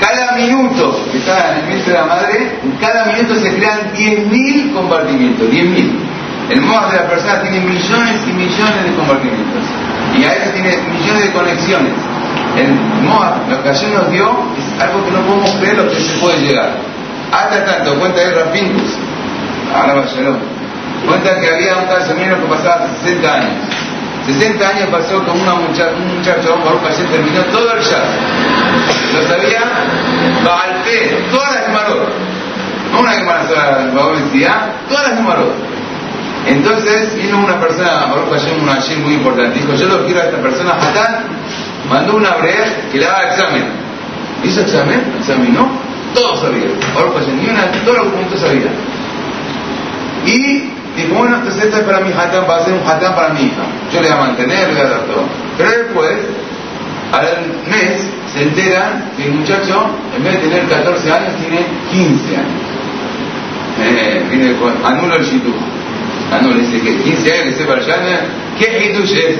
cada 0.00 0.33
minuto 0.33 1.00
que 1.11 1.19
está 1.19 1.53
en 1.53 1.59
el 1.59 1.67
vientre 1.67 1.93
de 1.93 1.99
la 1.99 2.07
madre, 2.07 2.59
cada 2.81 3.07
minuto 3.07 3.35
se 3.37 3.55
crean 3.55 3.93
10.000 3.95 4.75
compartimientos, 4.75 5.49
10.000. 5.49 5.91
El 6.50 6.61
modo 6.62 6.91
de 6.91 6.97
la 6.97 7.09
persona 7.09 7.41
tiene 7.43 7.61
millones 7.61 8.17
y 8.26 8.33
millones 8.33 8.85
de 8.85 8.95
compartimientos. 8.95 9.62
Y 10.17 10.25
a 10.25 10.33
eso 10.33 10.50
tiene 10.53 10.76
millones 10.93 11.25
de 11.25 11.33
conexiones. 11.33 11.93
El 12.57 12.75
modo, 13.05 13.37
lo 13.50 13.62
que 13.62 13.69
ayer 13.69 13.91
nos 13.91 14.11
dio, 14.11 14.31
es 14.57 14.83
algo 14.83 15.05
que 15.05 15.11
no 15.11 15.21
podemos 15.21 15.50
creer 15.57 15.76
lo 15.76 15.88
que 15.88 15.97
se 15.97 16.19
puede 16.19 16.38
llegar. 16.41 16.71
Hasta 17.33 17.65
tanto, 17.65 17.99
cuenta 17.99 18.21
de 18.21 18.31
Rapingus, 18.31 18.93
ahora 19.75 19.95
va 19.95 20.05
cuenta 21.07 21.41
que 21.41 21.49
había 21.49 21.76
un 21.76 22.19
menos 22.19 22.38
que 22.38 22.47
pasaba 22.47 22.85
hace 22.85 23.09
60 23.09 23.35
años 23.35 23.76
60 24.26 24.69
años 24.69 24.88
pasó 24.91 25.23
con 25.25 25.41
una 25.41 25.55
un 25.55 26.17
muchacho, 26.19 26.59
Baruch 26.65 26.83
Hashem, 26.83 27.07
terminó 27.12 27.43
todo 27.45 27.73
el 27.75 27.81
jazz. 27.81 28.03
Lo 29.14 29.23
sabía 29.23 29.61
Baalpe, 30.45 31.25
todas 31.30 31.54
las 31.54 31.66
Gemarot. 31.66 32.09
No 32.92 33.00
una 33.00 33.12
Gemara 33.12 33.47
sola, 33.47 34.12
decía, 34.23 34.73
todas 34.88 35.09
las 35.09 35.16
Gemarot. 35.16 35.54
Entonces 36.47 37.16
vino 37.16 37.38
una 37.38 37.61
persona, 37.61 38.06
Baruch 38.06 38.30
Hashem, 38.30 38.62
una 38.62 38.75
Hashem 38.75 39.02
muy 39.02 39.14
importante, 39.14 39.59
dijo, 39.59 39.75
yo 39.75 39.87
lo 39.87 40.04
quiero 40.04 40.21
a 40.21 40.25
esta 40.25 40.40
persona, 40.40 40.75
Hatán, 40.75 41.25
mandó 41.90 42.16
una 42.16 42.37
brea 42.37 42.88
que 42.92 42.99
le 42.99 43.06
haga 43.06 43.30
examen. 43.30 43.64
¿Hizo 44.45 44.61
examen? 44.61 45.02
¿Examinó? 45.18 45.68
Todo 46.14 46.37
sabía. 46.37 46.68
Baruch 46.95 47.14
Hashem, 47.14 47.37
ni 47.37 47.49
una, 47.49 47.66
todos 47.85 47.99
los 47.99 48.06
puntos 48.12 48.40
sabía. 48.40 48.71
Y 50.25 50.76
Dijo, 50.97 51.14
bueno, 51.14 51.37
entonces 51.37 51.64
esto 51.64 51.76
es 51.76 51.83
para 51.83 52.00
mi 52.00 52.11
hatán, 52.11 52.47
va 52.49 52.56
a 52.56 52.64
ser 52.64 52.73
un 52.73 52.80
hatán 52.88 53.14
para 53.14 53.28
mi 53.28 53.42
hija. 53.42 53.62
Yo 53.92 54.00
le 54.00 54.09
voy 54.09 54.16
a 54.16 54.21
mantener, 54.21 54.68
le 54.68 54.75
voy 54.75 54.83
a 54.83 54.88
dar 54.88 55.00
todo. 55.00 55.25
Pero 55.59 55.71
después, 55.71 56.18
al 57.12 57.26
mes, 57.68 58.00
se 58.37 58.43
entera 58.43 59.12
que 59.16 59.25
el 59.25 59.33
muchacho, 59.33 59.87
en 60.14 60.23
vez 60.23 60.35
de 60.35 60.49
tener 60.49 60.69
14 60.69 61.11
años, 61.11 61.33
tiene 61.40 61.64
15 61.90 62.37
años. 62.37 62.66
Eh, 63.81 64.57
anulo 64.85 65.16
el 65.16 65.25
shitu. 65.25 65.52
Anulo, 66.31 66.59
dice 66.61 66.81
que 66.83 66.97
15 66.97 67.33
años 67.33 67.45
que 67.45 67.52
sepa 67.55 67.75
el 67.75 67.81
shana, 67.81 68.21
¿qué 68.59 68.90
hitush 68.90 69.12
es? 69.14 69.37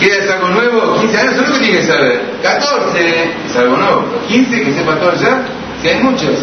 ¿Quieres 0.00 0.30
algo 0.30 0.48
nuevo? 0.48 0.98
15 1.00 1.18
años 1.18 1.34
solo 1.36 1.52
que 1.52 1.58
tiene 1.58 1.78
que 1.78 1.84
saber. 1.84 2.22
14 2.42 3.24
es 3.50 3.56
algo 3.56 3.76
nuevo. 3.76 4.04
15 4.28 4.62
que 4.62 4.72
sepa 4.72 4.94
todo 4.98 5.14
ya, 5.16 5.42
si 5.82 5.88
hay 5.88 6.02
muchos. 6.02 6.36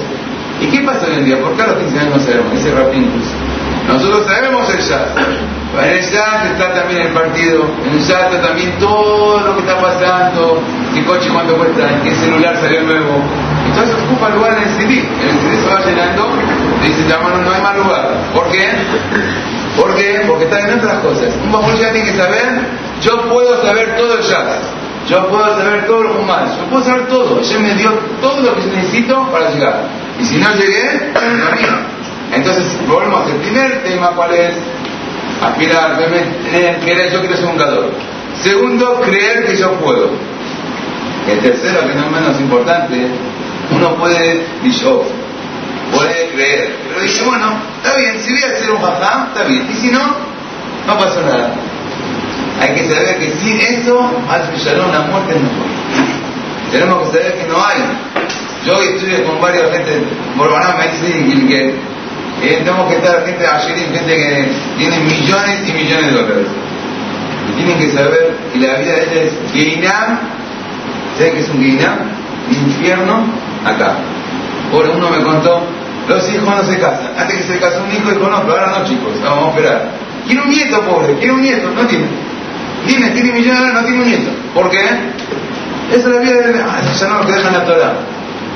¿Y 0.62 0.68
qué 0.68 0.80
pasa 0.82 1.08
hoy 1.08 1.18
en 1.18 1.26
día? 1.26 1.42
¿Por 1.42 1.56
qué 1.56 1.64
a 1.64 1.68
los 1.68 1.78
15 1.78 2.00
años 2.00 2.18
no 2.18 2.24
sabemos? 2.24 2.54
Ese 2.54 2.72
rapintus. 2.72 3.28
Nosotros 3.88 4.26
sabemos 4.28 4.74
el 4.74 4.82
SAT. 4.82 5.18
En 5.84 5.90
el 5.90 6.04
SAT 6.04 6.46
está 6.54 6.74
también 6.74 7.02
el 7.02 7.14
partido, 7.14 7.66
en 7.86 7.94
el 7.94 8.04
SAT 8.04 8.34
está 8.34 8.48
también 8.48 8.72
todo 8.80 9.40
lo 9.42 9.56
que 9.56 9.62
está 9.62 9.82
pasando, 9.82 10.62
qué 10.94 11.04
coche 11.04 11.30
cuánto 11.34 11.56
cuesta, 11.56 11.90
qué 12.04 12.14
celular 12.16 12.56
salió 12.58 12.82
nuevo. 12.82 13.24
Entonces 13.68 13.96
ocupa 14.06 14.30
lugar 14.30 14.58
en 14.58 14.64
el 14.64 14.70
CD. 14.70 15.00
En 15.00 15.30
el 15.30 15.40
CD 15.42 15.62
se 15.62 15.68
va 15.68 15.80
llenando, 15.86 16.30
dice, 16.84 17.04
ya 17.10 17.18
no 17.18 17.52
hay 17.52 17.62
más 17.62 17.78
lugar. 17.78 18.10
¿Por 18.34 18.52
qué? 18.52 18.70
¿Por? 19.76 19.94
Porque 20.28 20.46
está 20.46 20.60
en 20.60 20.80
otras 20.80 21.00
cosas. 21.00 21.34
Un 21.44 21.52
bajón 21.52 21.76
ya 21.78 21.92
tiene 21.92 22.12
que 22.12 22.18
saber, 22.18 22.62
yo 23.02 23.30
puedo 23.30 23.62
saber 23.66 23.96
todo 23.98 24.18
el 24.18 24.24
jazz. 24.24 24.60
Yo 25.10 25.28
puedo 25.28 25.58
saber 25.58 25.86
todo 25.86 26.02
lo 26.02 26.22
humano, 26.22 26.50
yo 26.58 26.66
puedo 26.70 26.84
saber 26.84 27.08
todo. 27.08 27.40
Ella 27.40 27.60
me 27.60 27.74
dio 27.76 27.92
todo 28.22 28.40
lo 28.42 28.56
que 28.56 28.66
necesito 28.68 29.30
para 29.32 29.50
llegar. 29.50 29.82
Y 30.20 30.24
si 30.24 30.38
no 30.38 30.50
llegué, 30.56 31.12
no. 31.14 31.93
Entonces, 32.36 32.78
volvemos. 32.88 33.30
El 33.30 33.38
primer 33.38 33.84
tema, 33.84 34.12
¿cuál 34.16 34.34
es? 34.34 34.54
Aspirar, 35.42 35.98
querer, 35.98 37.12
yo 37.12 37.20
quiero 37.20 37.36
ser 37.36 37.46
un 37.46 37.58
gador. 37.58 37.92
Segundo, 38.42 39.02
creer 39.02 39.46
que 39.46 39.56
yo 39.56 39.72
puedo. 39.74 40.10
El 41.30 41.40
tercero, 41.40 41.88
que 41.88 41.96
no 41.96 42.06
es 42.06 42.12
menos 42.12 42.40
importante, 42.40 43.08
uno 43.72 43.96
puede, 43.96 44.46
yo, 44.82 45.04
puede 45.94 46.30
creer. 46.30 46.76
Pero 46.88 47.02
dice, 47.02 47.24
bueno, 47.24 47.54
está 47.78 47.98
bien, 47.98 48.20
si 48.20 48.34
voy 48.34 48.44
a 48.44 48.58
ser 48.58 48.72
un 48.72 48.82
jajam, 48.82 49.28
está 49.28 49.44
bien. 49.44 49.68
Y 49.70 49.74
si 49.74 49.92
no, 49.92 50.02
no 50.88 50.98
pasa 50.98 51.22
nada. 51.22 51.54
Hay 52.62 52.76
que 52.76 52.90
saber 52.90 53.20
que 53.20 53.32
sin 53.32 53.60
eso, 53.60 54.00
al 54.30 54.92
la 54.92 55.00
muerte 55.02 55.36
no 55.40 56.72
Tenemos 56.72 57.00
que 57.10 57.18
saber 57.18 57.38
que 57.38 57.48
no 57.48 57.58
hay. 57.66 57.78
Yo 58.66 58.82
estudio 58.82 59.26
con 59.26 59.42
varios 59.42 59.72
gente, 59.72 60.04
Borbaná 60.38 60.76
me 60.78 60.88
dice 60.88 61.48
que 61.48 61.93
eh, 62.42 62.62
tenemos 62.64 62.90
que 62.90 62.96
estar 62.96 63.26
gente 63.26 63.48
ayer 63.48 63.78
gente 63.78 64.00
que 64.00 64.48
tiene 64.78 65.00
millones 65.00 65.70
y 65.70 65.74
millones 65.74 66.06
de 66.08 66.12
dólares. 66.12 66.48
Y 67.50 67.52
tienen 67.58 67.78
que 67.78 67.92
saber 67.92 68.36
que 68.52 68.60
la 68.60 68.80
vida 68.80 68.94
de 68.94 69.04
ella 69.04 69.22
es 69.24 69.52
Geinam, 69.54 70.20
¿saben 71.18 71.34
qué 71.34 71.40
es 71.40 71.50
un 71.50 71.62
Geinam? 71.62 71.98
Infierno 72.50 73.26
acá. 73.66 73.96
Por 74.72 74.90
uno 74.90 75.10
me 75.10 75.24
contó, 75.24 75.62
los 76.08 76.30
hijos 76.30 76.50
no 76.50 76.64
se 76.64 76.80
casan. 76.80 77.12
Antes 77.18 77.38
que 77.38 77.44
se 77.44 77.60
casó 77.60 77.82
un 77.84 77.96
hijo, 77.96 78.10
dijo, 78.10 78.30
no, 78.30 78.42
pero 78.44 78.60
ahora 78.60 78.80
no, 78.80 78.86
chicos, 78.86 79.12
vamos 79.24 79.46
a 79.46 79.50
esperar. 79.50 79.90
Quiere 80.26 80.42
un 80.42 80.50
nieto, 80.50 80.82
pobre, 80.82 81.14
quiere 81.16 81.34
un 81.34 81.42
nieto, 81.42 81.70
no 81.70 81.86
tiene. 81.88 82.06
Tiene, 82.86 83.10
tiene 83.12 83.32
millones, 83.32 83.74
no 83.74 83.84
tiene 83.84 84.02
un 84.02 84.08
nieto. 84.08 84.32
¿Por 84.54 84.70
qué? 84.70 84.80
Esa 85.92 86.00
es 86.00 86.06
la 86.06 86.20
vida 86.20 86.34
de... 86.34 86.62
Ah, 86.62 86.82
ya 87.00 87.08
no 87.08 87.20
lo 87.20 87.26
que 87.26 87.34
dejan 87.34 87.54
la 87.54 87.66
Torah. 87.66 87.94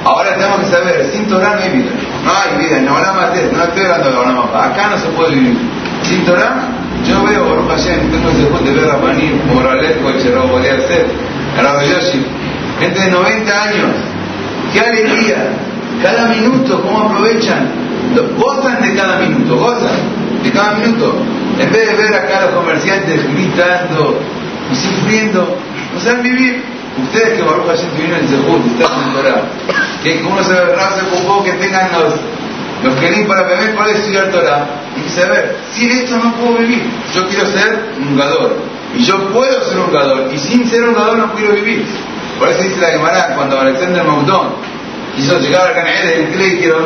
Ahora 0.07 0.35
tenemos 0.35 0.59
que 0.61 0.67
saber, 0.67 1.09
sin 1.11 1.27
Torah 1.27 1.55
no 1.55 1.61
hay 1.63 1.69
vida. 1.69 1.91
No 2.23 2.31
hay 2.31 2.63
vida, 2.63 2.79
no 2.79 2.95
hablamos 2.95 3.33
de 3.33 3.51
no 3.51 3.61
estoy 3.61 3.83
hablando 3.83 4.09
de 4.09 4.17
Olam 4.17 4.37
Acá 4.55 4.87
no 4.91 4.97
se 4.97 5.07
puede 5.09 5.35
vivir. 5.35 5.57
Sin 6.03 6.23
Torah, 6.23 6.69
yo 7.05 7.23
veo, 7.25 7.49
Baruch 7.49 7.69
Hashem, 7.71 8.09
tengo 8.09 8.29
el 8.29 8.37
deseo 8.37 8.59
de 8.59 8.71
ver 8.71 8.89
a 8.89 8.97
Maní, 8.99 9.41
Morales, 9.53 9.97
Cochero, 10.01 10.47
Boleacer, 10.47 11.07
a 11.57 11.83
Yoshi, 11.83 12.25
gente 12.79 13.01
de 13.01 13.11
90 13.11 13.63
años. 13.63 13.89
¡Qué 14.71 14.79
alegría! 14.79 15.49
Cada 16.01 16.27
minuto, 16.29 16.81
¿cómo 16.81 17.01
aprovechan? 17.01 17.67
Gozan 18.37 18.81
de 18.81 18.95
cada 18.95 19.19
minuto, 19.19 19.57
gozan 19.57 19.97
de 20.41 20.51
cada 20.51 20.75
minuto. 20.75 21.15
En 21.59 21.69
vez 21.69 21.85
de 21.85 21.95
ver 21.95 22.13
acá 22.13 22.37
a 22.37 22.41
los 22.43 22.51
comerciantes 22.51 23.33
gritando 23.33 24.19
y 24.71 24.75
sufriendo, 24.75 25.57
no 25.93 25.99
saben 25.99 26.23
vivir. 26.23 26.76
Ustedes 27.03 27.37
que 27.37 27.43
Baruch 27.43 27.67
Hashem 27.67 27.89
tuvieron 27.91 28.19
el 28.19 28.27
Zehut, 28.27 28.65
ustedes 28.65 28.89
en 28.89 30.03
que 30.03 30.23
uno 30.23 30.43
se, 30.43 30.53
se 30.55 31.15
ocupó 31.15 31.43
que 31.43 31.51
tengan 31.53 31.91
los, 31.91 32.13
los 32.83 32.95
kelim 32.99 33.27
para 33.27 33.43
beber 33.43 33.75
para 33.75 33.91
estudiar 33.91 34.31
Torah, 34.31 34.67
y 34.95 35.01
que 35.01 35.09
saber, 35.09 35.57
sin 35.73 35.91
esto 35.91 36.17
no 36.17 36.33
puedo 36.33 36.57
vivir. 36.57 36.83
Yo 37.13 37.27
quiero 37.27 37.45
ser 37.47 37.93
un 37.99 38.17
gador, 38.17 38.55
y 38.95 39.03
yo 39.03 39.29
puedo 39.29 39.61
ser 39.69 39.79
un 39.79 39.91
gador, 39.91 40.29
y 40.33 40.39
sin 40.39 40.67
ser 40.67 40.83
un 40.83 40.95
gador 40.95 41.17
no 41.17 41.33
quiero 41.33 41.53
vivir. 41.53 41.85
Por 42.39 42.49
eso 42.49 42.63
dice 42.63 42.79
la 42.79 42.89
Gemara, 42.89 43.35
cuando 43.35 43.59
Alexander 43.59 44.03
Maudon 44.03 44.55
quiso 45.15 45.39
llegar 45.39 45.69
a 45.69 45.73
Canaán, 45.73 46.29
¿qué 46.31 46.37
le 46.37 46.45
dijeron? 46.45 46.85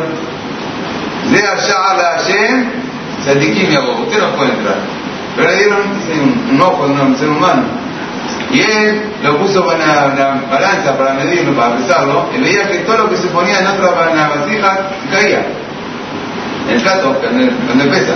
Le 1.32 1.40
allá 1.40 1.76
a 1.90 1.98
la 1.98 2.04
Hashem, 2.18 2.66
Sadikim 3.26 3.70
Yabo, 3.70 4.02
usted 4.04 4.20
no 4.20 4.36
puede 4.36 4.52
entrar. 4.52 4.78
dieron 5.58 5.80
un, 5.80 6.56
un 6.56 6.62
ojo 6.62 6.88
de 6.88 7.02
un 7.02 7.18
ser 7.18 7.30
humano. 7.30 7.64
Y 8.52 8.60
él 8.60 9.02
lo 9.24 9.38
puso 9.38 9.64
con 9.66 9.76
una, 9.76 10.42
balanza 10.52 10.98
para 10.98 11.14
medirlo, 11.14 11.56
para 11.56 11.78
pesarlo, 11.78 12.30
y 12.36 12.42
veía 12.42 12.68
que 12.68 12.80
todo 12.80 12.98
lo 12.98 13.10
que 13.10 13.18
se 13.18 13.28
ponía 13.28 13.60
en 13.60 13.68
otra 13.68 13.92
vasija 13.92 14.90
caía. 15.12 15.46
En 16.68 16.76
el 16.76 16.82
plato, 16.82 17.18
donde, 17.24 17.52
donde 17.68 17.86
pesa. 17.86 18.14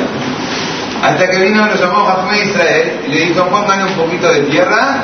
Hasta 1.04 1.30
que 1.30 1.38
vino, 1.38 1.66
lo 1.66 1.76
llamó 1.76 2.06
Jafme 2.06 2.44
Israel 2.44 3.00
y 3.08 3.12
le 3.12 3.26
dijo, 3.28 3.46
pónganle 3.48 3.86
un 3.86 3.94
poquito 3.94 4.32
de 4.32 4.42
tierra 4.42 5.04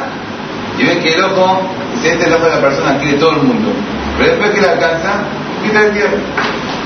y 0.77 0.84
ven 0.84 1.00
que 1.00 1.13
el 1.13 1.24
ojo, 1.24 1.62
este 2.03 2.18
es 2.18 2.27
el 2.27 2.34
ojo 2.34 2.46
de 2.46 2.50
la 2.50 2.62
persona 2.62 3.00
que 3.00 3.08
de 3.08 3.13
todo 3.13 3.32
el 3.32 3.44
mundo. 3.44 3.72
Pero 4.18 4.32
después 4.32 4.51
que 4.51 4.62
le 4.62 4.70
alcanza, 4.70 5.12
quita 5.63 5.82
de 5.82 5.91
tierra. 5.91 6.18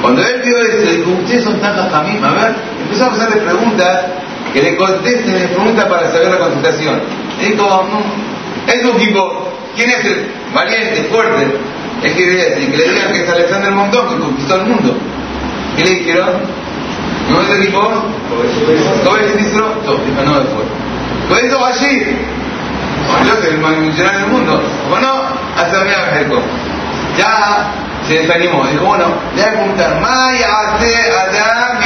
Cuando 0.01 0.22
él 0.22 0.41
vio 0.44 0.60
esto, 0.60 0.91
dijo, 0.91 1.12
ustedes 1.22 1.44
son 1.44 1.60
tan 1.60 1.75
jajamim, 1.75 2.24
a 2.24 2.32
ver, 2.34 2.55
empezó 2.84 3.05
a 3.05 3.08
hacerle 3.08 3.38
preguntas, 3.38 4.05
que 4.53 4.62
le 4.62 4.75
contesten, 4.75 5.39
le 5.39 5.48
preguntas 5.48 5.86
para 5.86 6.12
saber 6.12 6.29
la 6.29 6.39
contestación. 6.39 7.01
Le 7.39 7.50
dijo, 7.50 7.63
no, 7.65 8.74
es 8.74 8.86
un 8.86 8.98
tipo, 8.98 9.51
¿quién 9.75 9.89
es 9.89 10.06
el 10.06 10.32
valiente, 10.54 11.04
fuerte? 11.12 11.58
Es 12.04 12.13
que, 12.13 12.24
que 12.24 12.77
le 12.77 12.94
digan 12.94 13.13
que 13.13 13.24
es 13.24 13.30
Alexander 13.30 13.72
Montón, 13.72 14.08
que 14.10 14.20
conquistó 14.20 14.56
el 14.56 14.65
mundo. 14.68 14.96
¿Qué 15.75 15.84
le 15.84 15.92
dijeron? 15.92 16.30
¿No 17.30 17.42
es 17.42 17.50
el 17.50 17.65
tipo? 17.65 17.80
¿Cómo 17.80 19.18
es 19.18 19.36
ministro? 19.36 19.75
Dijo, 19.82 20.24
no, 20.25 20.42
es 20.42 20.48
fuerte. 20.50 21.48
Eso 21.48 21.60
va 21.60 21.68
allí. 21.70 22.18
Yo 23.25 23.36
soy 23.42 23.54
el 23.54 23.60
más 23.60 23.77
millonario 23.77 24.20
del 24.20 24.30
mundo. 24.30 24.62
Bueno, 24.89 25.08
hasta 25.58 25.84
mi 25.84 25.89
México. 25.89 26.42
Ya 27.18 27.72
se 28.08 28.20
desanimó. 28.20 28.65
Dijo, 28.65 28.86
bueno, 28.86 29.06
le 29.36 29.42
voy 29.42 29.51
a 29.51 29.54
preguntar, 29.54 30.01
Maya 30.01 30.48
hace 30.62 30.96
Adam 31.12 31.80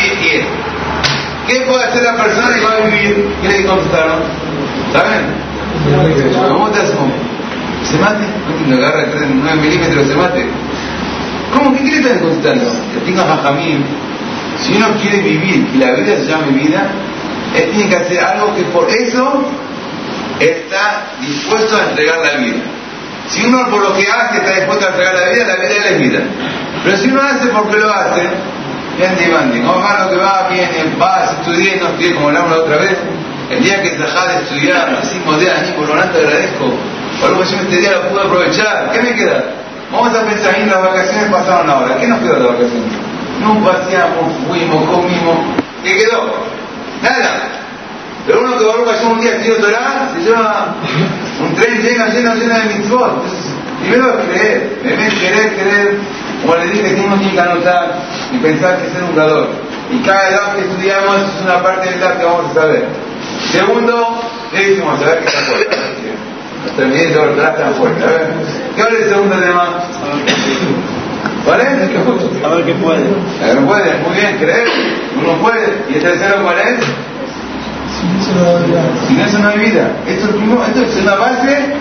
¿Qué 1.47 1.61
puede 1.61 1.83
hacer 1.83 2.03
la 2.03 2.15
persona 2.23 2.53
que 2.53 2.65
va 2.65 2.73
a 2.73 2.79
vivir? 2.81 3.35
¿Qué 3.41 3.47
le 3.47 3.65
contestaron? 3.65 4.19
¿Saben? 4.91 5.49
¿Cómo 6.49 6.69
te 6.69 6.79
hace? 6.79 6.93
¿Se 7.83 7.97
mate? 7.97 8.25
No 8.47 8.55
tiene 8.55 8.85
agarra 8.85 9.05
9 9.13 9.61
milímetros, 9.61 10.07
se 10.07 10.15
mate. 10.15 10.45
¿Cómo? 11.53 11.75
¿Qué, 11.75 11.83
le 11.83 11.97
están 11.97 12.19
contestando? 12.19 12.65
Que 12.93 12.99
tenga 13.05 13.23
jajamín. 13.23 13.85
Si 14.59 14.73
uno 14.75 14.87
quiere 15.01 15.19
vivir 15.19 15.69
y 15.73 15.77
la 15.77 15.91
vida 15.91 16.17
se 16.17 16.25
llama 16.25 16.47
vida, 16.47 16.91
él 17.55 17.71
tiene 17.71 17.89
que 17.89 17.95
hacer 17.95 18.19
algo 18.19 18.55
que 18.55 18.63
por 18.63 18.89
eso 18.89 19.43
está 20.39 21.07
dispuesto 21.21 21.77
a 21.77 21.89
entregar 21.89 22.17
la 22.19 22.39
vida. 22.41 22.61
Si 23.29 23.45
uno 23.45 23.69
por 23.69 23.81
lo 23.81 23.93
que 23.93 24.07
hace 24.07 24.37
está 24.37 24.55
dispuesto 24.55 24.85
a 24.85 24.89
entregar 24.89 25.13
la 25.15 25.29
vida, 25.29 25.47
la 25.47 25.55
vida 25.55 25.69
es 25.69 25.91
la 25.91 25.97
vida. 25.97 26.19
Pero 26.83 26.97
si 26.97 27.09
uno 27.09 27.21
hace 27.21 27.47
porque 27.47 27.77
lo 27.77 27.93
hace, 27.93 28.21
bien 28.97 29.15
demanding. 29.17 29.65
O 29.65 29.75
lo 29.75 30.09
que 30.09 30.17
va, 30.17 30.47
viene, 30.49 30.95
vas, 30.97 31.31
estudié, 31.33 31.77
no 31.77 31.87
estudié 31.89 32.15
como 32.15 32.27
hablamos 32.27 32.51
la 32.51 32.57
otra 32.57 32.77
vez. 32.77 32.97
El 33.49 33.63
día 33.63 33.81
que 33.81 33.97
dejás 33.97 34.27
de 34.27 34.43
estudiar, 34.43 35.01
decimos 35.01 35.39
de 35.39 35.49
año, 35.49 35.75
por 35.75 35.87
lo 35.87 35.95
tanto 35.95 36.19
agradezco. 36.19 36.71
Por 37.19 37.29
algo 37.31 37.43
yo 37.43 37.57
este 37.57 37.77
día 37.77 37.91
lo 37.93 38.09
pude 38.09 38.21
aprovechar. 38.21 38.91
¿Qué 38.93 39.01
me 39.01 39.15
queda? 39.15 39.43
Vamos 39.91 40.15
a 40.15 40.23
pensar 40.23 40.55
en 40.55 40.69
las 40.69 40.81
vacaciones 40.81 41.31
pasaron 41.31 41.69
ahora. 41.69 41.97
¿Qué 41.97 42.07
nos 42.07 42.19
quedó 42.19 42.33
de 42.33 42.39
las 42.41 42.49
vacaciones? 42.49 42.93
No 43.41 43.63
paseamos, 43.65 44.33
fuimos, 44.47 44.89
comimos. 44.89 45.37
¿Qué 45.83 45.97
quedó? 45.97 46.45
Nada. 47.01 47.59
Pero 48.27 48.41
uno 48.41 48.57
que 48.57 48.65
Baruch 48.65 49.11
un 49.11 49.21
día 49.21 49.31
estudió 49.31 49.55
Torah, 49.55 50.09
se 50.13 50.21
lleva 50.21 50.75
un 51.41 51.55
tren 51.55 51.81
lleno, 51.81 52.05
lleno, 52.07 52.35
lleno 52.35 52.53
de 52.53 52.65
mitzvot. 52.65 53.13
Entonces, 53.15 53.53
primero 53.81 54.19
creer, 54.29 54.79
es 54.83 55.13
querer, 55.15 55.55
querer. 55.55 55.97
Como 56.43 56.55
le 56.55 56.67
dije, 56.67 56.95
que 56.95 57.31
que 57.31 57.39
anotar 57.39 57.95
y 58.31 58.37
pensar 58.37 58.77
que 58.77 58.87
es 58.87 58.95
educador. 58.95 59.47
Y 59.91 59.97
cada 60.03 60.29
edad 60.29 60.55
que 60.55 60.61
estudiamos 60.61 61.15
es 61.17 61.43
una 61.43 61.63
parte 61.63 61.89
de 61.89 61.95
edad 61.95 62.17
que 62.17 62.25
vamos 62.25 62.51
a 62.51 62.53
saber. 62.53 62.85
Segundo, 63.51 64.21
le 64.53 64.69
decimos, 64.69 65.01
a 65.01 65.05
ver 65.05 65.19
qué 65.19 65.25
está 65.27 65.39
fuerte. 65.39 65.77
Hasta 66.65 66.83
el 66.83 66.91
video 66.91 67.27
de 67.27 67.35
Torah 67.35 67.49
está 67.49 67.69
fuerte. 67.71 68.03
A 68.03 68.07
ver, 68.07 68.33
¿qué 68.75 68.83
vale 68.83 68.97
el 69.03 69.09
segundo 69.09 69.35
tema? 69.37 69.83
¿Cuál 71.45 71.61
es? 71.61 71.67
A 71.67 72.49
ver 72.49 72.65
qué 72.65 72.73
puede. 72.73 73.05
A 73.41 73.47
ver, 73.47 73.65
puede, 73.65 73.97
muy 73.99 74.15
bien, 74.15 74.37
creer. 74.37 74.67
Uno 75.17 75.33
puede. 75.41 75.83
¿Y 75.89 75.95
el 75.95 76.01
tercero 76.01 76.43
cuál 76.43 76.59
es? 76.59 76.85
Sin 79.07 79.19
eso 79.19 79.39
no 79.39 79.49
hay 79.49 79.59
vida. 79.59 79.91
Esto 80.07 80.29
es, 80.29 80.35
primero, 80.35 80.63
esto 80.65 80.81
es 80.81 80.95
una 81.01 81.15
base, 81.15 81.73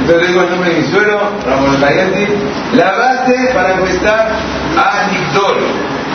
esto 0.00 0.18
le 0.18 0.26
digo 0.26 0.42
el 0.42 0.50
nombre 0.50 0.74
de 0.74 0.80
mi 0.80 0.90
suelo, 0.90 1.20
Ramón 1.46 1.76
Cayati, 1.80 2.26
la 2.74 2.92
base 2.92 3.50
para 3.54 3.72
empezar 3.74 4.28
a 4.76 5.06
Nictol. 5.10 5.56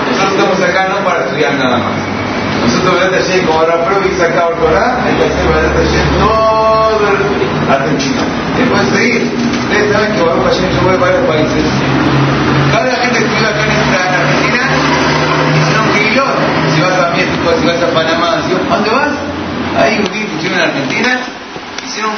Nosotros 0.07 0.31
estamos 0.33 0.61
acá 0.61 0.89
no 0.89 1.05
para 1.05 1.25
estudiar 1.25 1.53
nada 1.53 1.77
más. 1.77 2.18
Como 3.45 3.59
ahora 3.59 3.85
Provi 3.85 4.11
saca 4.17 4.47
Ortorá, 4.47 5.03
hay 5.03 5.15
que 5.15 5.23
hacer 5.23 5.47
Berat 5.47 5.75
Hashem 5.75 6.07
todo 6.19 6.79
Argentina. 7.69 8.21
Después 8.57 8.81
seguir. 8.89 9.31
Ustedes 9.63 9.93
saben 9.93 10.13
que 10.13 10.21
Baruch 10.21 10.45
Hashem 10.45 10.69
yo 10.73 10.81
voy 10.81 10.95
a 10.95 10.97
varios 10.97 11.25
países. 11.27 11.65
Cada 12.71 12.95
gente 12.95 13.19
que 13.19 13.25
estudia 13.25 13.49
acá 13.49 14.07
en 14.07 14.21
Argentina 14.21 14.61
hicieron 15.59 15.87
kilot. 15.93 16.35
Si 16.73 16.81
vas 16.81 16.99
a 16.99 17.09
México, 17.11 17.53
si 17.59 17.67
vas 17.67 17.83
a 17.83 17.87
Panamá, 17.93 18.41
si 18.47 18.53
vas, 18.53 18.63
¿a 18.63 18.75
dónde 18.75 18.89
vas? 18.91 19.13
Ahí 19.77 19.99
un 19.99 20.11
día 20.11 20.25
pusieron 20.33 20.59
en 20.59 20.65
Argentina, 20.65 21.19
hicieron, 21.85 22.11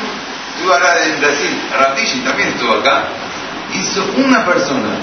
estuvo 0.56 0.74
ahora 0.74 1.06
en 1.06 1.20
Brasil, 1.20 1.54
Ratishi 1.78 2.20
también 2.20 2.50
estuvo 2.50 2.74
acá, 2.74 3.04
hizo 3.74 4.06
una 4.18 4.46
persona, 4.46 4.96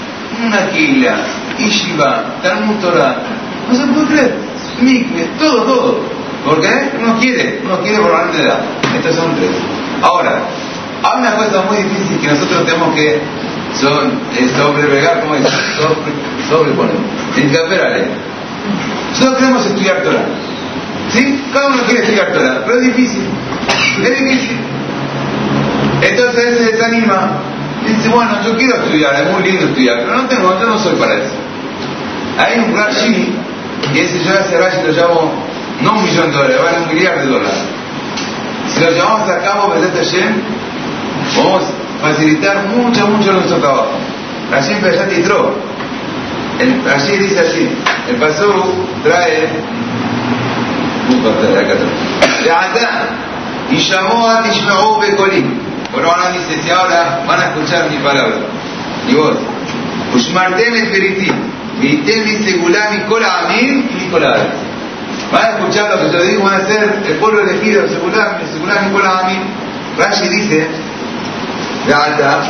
una 0.43 0.69
Kila, 0.71 1.15
Ishiva, 1.59 2.23
Talmud 2.41 2.75
Torah, 2.81 3.15
no 3.69 3.75
se 3.75 3.85
puede 3.87 4.07
creer, 4.07 4.35
Todo, 5.37 5.63
todo. 5.63 5.99
¿Por 6.45 6.61
qué? 6.61 6.91
Uno 7.01 7.17
quiere, 7.19 7.59
uno 7.63 7.79
quiere 7.81 7.99
por 7.99 8.31
de 8.31 8.43
edad. 8.43 8.61
Estos 8.95 9.15
son 9.15 9.35
tres. 9.35 9.51
Ahora, 10.01 10.41
hay 11.03 11.19
una 11.19 11.35
cosa 11.35 11.63
muy 11.63 11.77
difícil 11.77 12.19
que 12.19 12.27
nosotros 12.27 12.65
tenemos 12.65 12.95
que 12.95 13.21
son, 13.79 14.11
es 14.37 14.51
sobrevegar, 14.51 15.21
¿cómo 15.21 15.35
es? 15.35 15.43
Sobre, 15.47 16.11
sobreponer. 16.49 16.95
Encaperale. 17.37 18.07
Nosotros 19.11 19.37
queremos 19.37 19.65
estudiar 19.65 20.03
Torah. 20.03 20.25
¿Sí? 21.11 21.43
Cada 21.53 21.67
uno 21.67 21.83
quiere 21.83 22.01
estudiar 22.01 22.33
Torah, 22.33 22.63
pero 22.65 22.79
es 22.79 22.85
difícil. 22.85 23.23
Es 24.03 24.19
difícil. 24.19 24.57
Entonces 26.01 26.57
se 26.57 26.71
desanima. 26.71 27.31
Dice, 27.85 28.09
bueno, 28.09 28.31
yo 28.45 28.57
quiero 28.57 28.75
estudiar, 28.75 29.15
es 29.15 29.31
muy 29.31 29.43
lindo 29.43 29.65
estudiar, 29.65 29.99
pero 29.99 30.17
no 30.17 30.25
tengo, 30.27 30.59
yo 30.59 30.67
no 30.67 30.77
soy 30.77 30.95
para 30.95 31.15
eso. 31.15 31.33
Hay 32.37 32.59
un 32.59 32.75
Rashi, 32.75 33.35
y 33.93 33.99
ese 33.99 34.23
yo 34.23 34.33
ese 34.33 34.57
Rashi 34.57 34.81
lo 34.85 34.91
llamo, 34.91 35.31
no 35.81 35.93
un 35.93 36.03
millón 36.03 36.31
de 36.31 36.37
dólares, 36.37 36.57
vale 36.63 36.77
un 36.79 36.95
millar 36.95 37.19
de 37.19 37.25
dólares. 37.25 37.59
Si 38.67 38.83
lo 38.83 38.91
llevamos 38.91 39.29
a 39.29 39.39
cabo, 39.39 39.73
Hashem, 39.73 40.41
vamos 41.37 41.63
a 41.63 42.07
facilitar 42.07 42.67
mucho, 42.67 43.07
mucho 43.07 43.33
nuestro 43.33 43.57
trabajo. 43.57 43.91
Rashi 44.51 44.73
Besat 44.75 45.11
Yitro. 45.11 45.55
El 46.59 46.83
Rashi 46.83 47.17
dice 47.17 47.39
así, 47.39 47.69
el 48.09 48.15
pasó 48.17 48.45
trae 49.03 49.47
y 53.71 53.77
llamó 53.77 54.27
a 54.27 54.43
Tishma'u 54.43 54.99
Bekolim. 54.99 55.59
Bueno, 55.91 56.09
ahora 56.09 56.31
dice, 56.31 56.61
si 56.61 56.69
ahora 56.69 57.23
van 57.27 57.39
a 57.39 57.45
escuchar 57.45 57.89
mi 57.89 57.97
palabra. 57.97 58.37
Y 59.07 59.15
vos, 59.15 59.35
Ushmartem 60.13 60.73
el 60.75 60.89
Vitel 61.79 62.25
mi 62.25 62.35
Nicola 62.35 63.39
Amin 63.43 63.89
Nicolás. 63.97 64.41
Van 65.31 65.45
a 65.45 65.49
escuchar 65.49 65.89
lo 65.89 66.01
que 66.01 66.17
yo 66.17 66.23
digo, 66.23 66.43
van 66.43 66.61
a 66.61 66.67
ser 66.67 67.01
el 67.07 67.15
pueblo 67.17 67.41
elegido, 67.41 67.87
secular, 67.87 68.41
secular 68.51 68.83
Nicolás 68.87 69.23
Amin. 69.23 69.41
Rashi 69.97 70.27
dice, 70.29 70.67
data, 71.87 72.41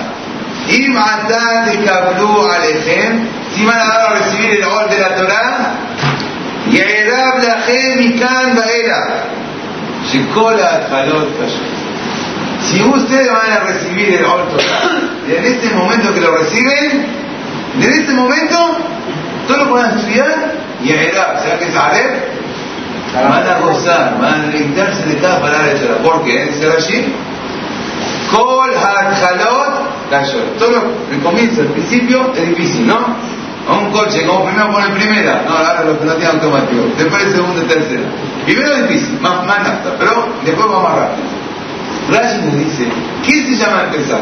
Im 0.68 0.94
de 0.94 1.90
Alejem, 1.90 3.28
si 3.56 3.66
van 3.66 3.80
a 3.80 3.86
dar 3.86 4.12
recibir 4.14 4.52
el 4.52 4.64
orden 4.64 4.90
de 4.90 5.00
la 5.00 5.16
Torah, 5.16 5.74
Yerab 6.70 7.44
Lachem 7.44 7.98
Mikan 7.98 8.56
Baera, 8.56 9.26
Shekola 10.12 10.88
Jalot 10.90 11.30
Si 12.62 12.84
ustedes 12.84 13.32
van 13.32 13.52
a 13.52 13.60
recibir 13.62 14.14
el 14.14 14.26
orden 14.26 14.58
de 14.58 14.64
Torah, 14.64 15.38
en 15.38 15.46
este 15.46 15.76
momento 15.76 16.14
que 16.14 16.22
lo 16.22 16.38
reciben, 16.38 17.06
en 17.82 17.92
este 17.92 18.14
momento 18.14 18.78
lo 19.58 19.78
a 19.78 19.92
¿sabes 19.92 21.60
qué 21.60 21.66
es 21.66 21.76
Areb? 21.76 22.40
Van 23.14 23.48
a 23.48 23.60
gozar, 23.60 24.18
van 24.22 24.42
a 24.42 24.46
deleitarse 24.48 25.04
de 25.06 25.18
cada 25.18 25.42
palabra 25.42 25.68
de 25.68 25.80
Torah. 25.80 25.98
¿Por 25.98 26.24
qué? 26.24 26.46
Dice 26.46 26.68
allí, 26.72 27.14
Kol 28.32 28.72
Halot 28.72 30.10
cayó. 30.10 30.44
Todo 30.60 30.84
el 31.12 31.20
comienzo, 31.22 31.62
el 31.62 31.68
principio 31.70 32.32
es 32.36 32.50
difícil, 32.50 32.88
¿no? 32.88 33.16
a 33.70 33.78
un 33.78 33.92
coche, 33.92 34.26
como 34.26 34.46
primero 34.46 34.72
pone 34.72 34.90
primera, 34.96 35.44
no, 35.48 35.56
ahora 35.56 35.84
los 35.84 35.98
que 36.00 36.06
no 36.06 36.14
tienen 36.14 36.36
automático, 36.38 36.82
después 36.98 37.24
el 37.24 37.32
segundo 37.34 37.62
tercero. 37.64 38.04
Primero 38.46 38.74
es 38.74 38.88
difícil, 38.88 39.20
más, 39.22 39.46
más 39.46 39.60
nafta, 39.60 39.92
pero 40.00 40.28
después 40.44 40.68
va 40.68 40.82
más 40.82 40.96
rápido. 40.96 41.28
Rashi 42.10 42.38
nos 42.46 42.56
dice, 42.56 42.88
¿qué 43.24 43.46
se 43.46 43.56
llama 43.56 43.84
empezar? 43.84 44.22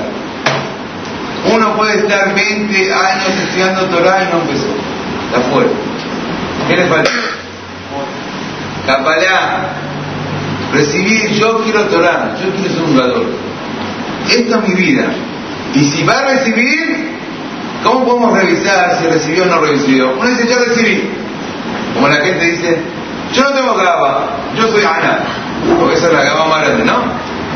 Uno 1.54 1.78
puede 1.78 2.00
estar 2.00 2.36
20 2.36 2.94
años 2.94 3.30
estudiando 3.42 3.86
Torah 3.86 4.24
y 4.24 4.34
no 4.34 4.42
empezó. 4.42 4.68
Está 5.28 5.42
fuera. 5.52 5.70
¿Qué 6.68 6.76
le 6.76 6.86
falta? 6.86 7.12
Capalá. 8.86 9.74
recibir, 10.74 11.32
yo 11.34 11.64
quiero 11.64 11.82
Torah, 11.86 12.36
yo 12.42 12.50
quiero 12.52 12.70
ser 12.70 12.84
un 12.84 12.94
jugador. 12.94 13.26
Esta 14.30 14.58
es 14.58 14.68
mi 14.68 14.76
vida. 14.76 15.06
Y 15.74 15.84
si 15.84 16.04
va 16.04 16.20
a 16.20 16.26
recibir, 16.26 17.10
¿cómo 17.84 18.06
podemos 18.06 18.40
revisar 18.40 18.98
si 19.00 19.08
recibió 19.08 19.44
o 19.44 19.48
no 19.48 19.62
recibió? 19.62 20.14
Uno 20.18 20.30
dice, 20.30 20.48
yo 20.48 20.60
recibí. 20.60 21.10
Como 21.94 22.08
la 22.08 22.22
gente 22.22 22.46
dice, 22.46 22.82
yo 23.34 23.44
no 23.44 23.52
tengo 23.52 23.76
gaba, 23.76 24.28
yo 24.56 24.68
soy 24.68 24.84
Ana. 24.84 25.20
Porque 25.80 25.96
esa 25.96 26.08
es 26.08 26.14
la 26.14 26.24
gaba 26.24 26.48
más 26.48 26.62
grande, 26.62 26.86
¿no? 26.86 27.04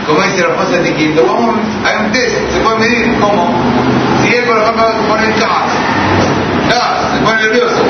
Como 0.08 0.22
dice 0.24 0.42
la 0.42 0.50
esposa 0.50 0.82
de 0.82 0.94
Quinto, 0.96 1.24
vamos, 1.26 1.56
hay 1.86 2.06
un 2.06 2.12
test, 2.12 2.36
se 2.52 2.60
puede 2.60 2.80
medir, 2.80 3.20
¿cómo? 3.20 3.54
Si 4.22 4.36
él, 4.36 4.44
por 4.46 4.58
ejemplo, 4.58 4.84
se 4.88 5.08
pone 5.08 5.28
el 5.28 5.34
se 5.36 5.46
nervioso, 7.40 7.84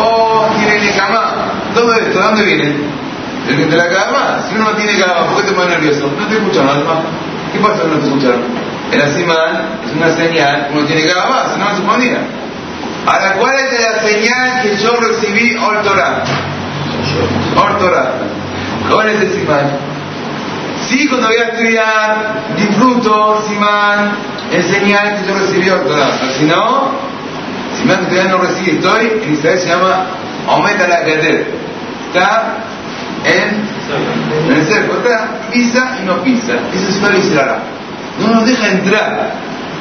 o 0.00 0.46
tiene 0.56 0.80
necamá, 0.80 1.34
todo 1.74 1.92
esto, 1.94 2.18
¿de 2.18 2.24
dónde 2.24 2.44
viene? 2.44 2.76
De 3.46 3.76
la 3.76 3.88
cama. 3.88 4.42
Si 4.48 4.54
uno 4.54 4.70
no 4.70 4.76
tiene 4.76 4.98
cama, 4.98 5.26
¿por 5.26 5.42
qué 5.42 5.48
te 5.48 5.52
pone 5.52 5.68
nervioso? 5.68 6.10
No 6.18 6.26
te 6.26 6.36
escuchan, 6.36 6.66
alma. 6.66 7.02
¿Qué 7.52 7.58
pasa 7.58 7.82
si 7.82 7.88
no 7.88 7.98
te 7.98 8.06
escucharon? 8.06 8.42
El 8.90 9.02
asimán 9.02 9.80
es 9.86 9.92
una 9.94 10.10
señal, 10.14 10.68
uno 10.72 10.84
tiene 10.86 11.02
que 11.02 11.14
más, 11.14 11.52
si 11.52 11.60
no, 11.60 11.76
se 11.76 11.82
ponía. 11.82 12.18
Ahora, 13.06 13.34
¿cuál 13.34 13.54
es 13.56 13.80
la 13.80 14.00
señal 14.00 14.62
que 14.62 14.76
yo 14.76 14.96
recibí 14.96 15.56
Ortorá? 15.56 16.24
Ortorá. 17.56 18.12
¿Cuál 18.90 19.08
es 19.10 19.20
el 19.20 19.32
simán? 19.32 19.70
Sí, 20.88 21.06
cuando 21.08 21.28
voy 21.28 21.36
a 21.36 21.44
estudiar, 21.44 22.34
disfruto, 22.56 23.42
simán, 23.46 24.16
es 24.52 24.66
señal 24.66 25.20
que 25.20 25.28
yo 25.28 25.38
recibí. 25.38 25.66
Pero 25.66 26.32
si 26.38 26.44
no, 26.44 26.90
simán 27.78 28.00
que 28.00 28.06
todavía 28.06 28.32
no 28.32 28.38
recibí, 28.38 28.70
estoy, 28.70 29.20
en 29.22 29.34
Israel 29.34 29.58
se 29.58 29.68
llama 29.68 30.06
Aumenta 30.48 30.88
la 30.88 31.00
Gader. 31.00 31.46
Está 32.08 32.56
en, 33.24 34.46
en 34.46 34.56
el 34.56 34.66
cerco, 34.66 34.96
está 34.98 35.48
pisa 35.52 35.98
y 36.02 36.06
no 36.06 36.22
pisa. 36.22 36.52
Eso 36.72 36.88
es 36.88 36.96
una 36.96 37.16
Israel 37.16 37.56
no 38.18 38.34
nos 38.34 38.46
deja 38.46 38.68
entrar. 38.70 39.32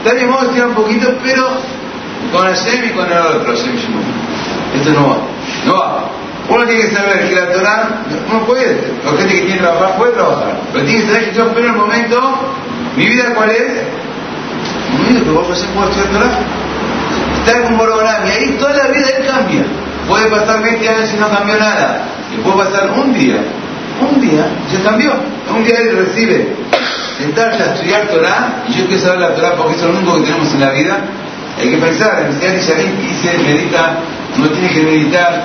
También 0.04 0.30
vamos 0.30 0.58
a 0.58 0.66
un 0.66 0.74
poquito, 0.74 1.14
pero 1.24 1.48
con 2.32 2.46
Hashem 2.46 2.86
y 2.86 2.90
con 2.90 3.12
el 3.12 3.18
otro, 3.18 3.54
Hashem 3.54 3.76
Esto 4.76 4.92
no 4.92 5.10
va, 5.10 5.18
no 5.66 5.74
va. 5.74 6.06
Uno 6.50 6.66
tiene 6.66 6.82
que 6.82 6.92
saber 6.92 7.30
que 7.30 7.36
la 7.36 7.52
Torah, 7.54 7.90
uno 8.30 8.46
puede, 8.46 8.82
la 9.06 9.12
gente 9.12 9.34
que 9.34 9.42
tiene 9.42 9.54
que 9.54 9.60
trabajar 9.60 9.98
puede 9.98 10.12
trabajar, 10.12 10.60
pero 10.74 10.86
tiene 10.86 11.02
que 11.02 11.08
saber 11.08 11.30
que 11.30 11.36
yo 11.38 11.46
espero 11.46 11.68
el 11.68 11.74
momento, 11.74 12.36
mi 12.98 13.06
vida 13.06 13.34
cuál 13.34 13.50
es, 13.50 13.62
un 14.92 14.98
momento 14.98 15.24
que 15.24 15.30
vos 15.30 15.48
Hashem 15.48 15.70
puede 15.74 15.90
estudiar 15.90 16.12
Torah, 16.12 16.40
estar 17.46 17.64
con 17.64 17.78
Borogram 17.78 18.26
y 18.26 18.32
ahí 18.32 18.58
toda 18.58 18.74
la 18.74 18.88
vida 18.88 19.08
él 19.18 19.26
cambia. 19.26 19.64
Puede 20.08 20.28
pasar 20.28 20.62
20 20.62 20.90
años 20.90 21.10
y 21.14 21.20
no 21.20 21.30
cambió 21.30 21.58
nada, 21.58 22.02
y 22.34 22.42
puede 22.42 22.66
pasar 22.66 22.92
un 22.92 23.14
día, 23.14 23.38
un 24.02 24.20
día, 24.20 24.46
se 24.70 24.82
cambió, 24.82 25.14
un 25.50 25.64
día 25.64 25.78
él 25.78 25.98
recibe 25.98 26.56
sentarse 27.18 27.64
a 27.64 27.74
estudiar 27.74 28.08
Torah, 28.08 28.64
y 28.68 28.74
yo 28.74 28.86
quiero 28.88 29.02
saber 29.02 29.20
la 29.22 29.36
Torah 29.36 29.56
porque 29.56 29.76
es 29.76 29.82
lo 29.82 29.92
único 29.92 30.16
que 30.16 30.22
tenemos 30.24 30.54
en 30.54 30.60
la 30.60 30.72
vida, 30.72 30.98
hay 31.58 31.70
que 31.70 31.78
pensar, 31.78 32.30
en 32.42 32.52
el 32.52 32.60
Sharim 32.60 33.02
dice, 33.02 33.38
medita, 33.38 34.00
uno 34.38 34.50
tiene 34.50 34.70
que 34.70 34.82
meditar, 34.82 35.44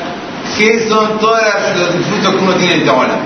qué 0.57 0.89
son 0.89 1.19
todos 1.19 1.39
los 1.79 1.99
disfrutos 1.99 2.35
que 2.35 2.41
uno 2.43 2.55
tiene 2.55 2.75
en 2.77 2.87
Kabbalah. 2.87 3.19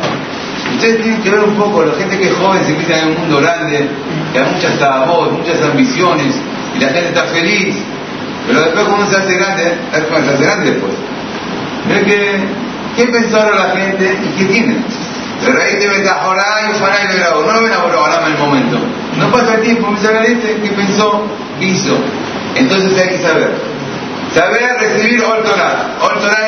Ustedes 0.74 1.02
tienen 1.02 1.22
que 1.22 1.30
ver 1.30 1.40
un 1.40 1.54
poco, 1.54 1.85
la 1.85 1.94
gente 1.94 2.18
que 2.18 2.28
es 2.28 2.35
joven 2.35 2.64
se 2.64 2.72
mete 2.72 2.98
en 2.98 3.08
un 3.08 3.18
mundo 3.20 3.40
grande, 3.40 3.88
que 4.32 4.38
hay 4.38 4.52
muchas 4.52 4.78
tabos, 4.78 5.32
muchas 5.32 5.62
ambiciones, 5.62 6.35
y 6.76 6.80
la 6.80 6.88
gente 6.88 7.08
está 7.08 7.24
feliz, 7.24 7.76
pero 8.46 8.61
después 8.61 8.85
cuando 8.87 9.11
se 9.11 9.16
hace 9.16 9.35
grande, 9.35 9.78
se 9.92 10.31
hace 10.31 10.44
grande 10.44 10.70
después. 10.70 10.92
que, 12.05 12.38
¿qué 12.96 13.07
pensaron 13.11 13.57
la 13.57 13.70
gente 13.70 14.18
y 14.22 14.38
qué 14.38 14.44
tienen? 14.46 14.85
Ahí 15.42 15.76
te 15.81 15.88
metas 15.88 16.12
ahora 16.20 16.44
y 16.68 16.76
ojalá 16.76 16.96
y 17.02 17.18
lo 17.18 17.42
No 17.42 17.52
lo 17.52 17.62
ven 17.62 17.72
a 17.72 17.78
Borobalama 17.78 18.26
en 18.28 18.33
el 18.35 18.38
momento. 18.38 18.78
No 19.18 19.31
pasa 19.33 19.55
el 19.55 19.62
tiempo, 19.62 19.90
me 19.90 19.98
sabe 19.98 20.33
este 20.33 20.61
que 20.61 20.68
pensó, 20.70 21.26
hizo. 21.61 21.96
Entonces 22.55 22.96
hay 22.98 23.09
que 23.09 23.18
saber. 23.18 23.50
Saber 24.33 24.76
recibir 24.78 25.22
Ol 25.24 25.42
Torah. 25.42 25.98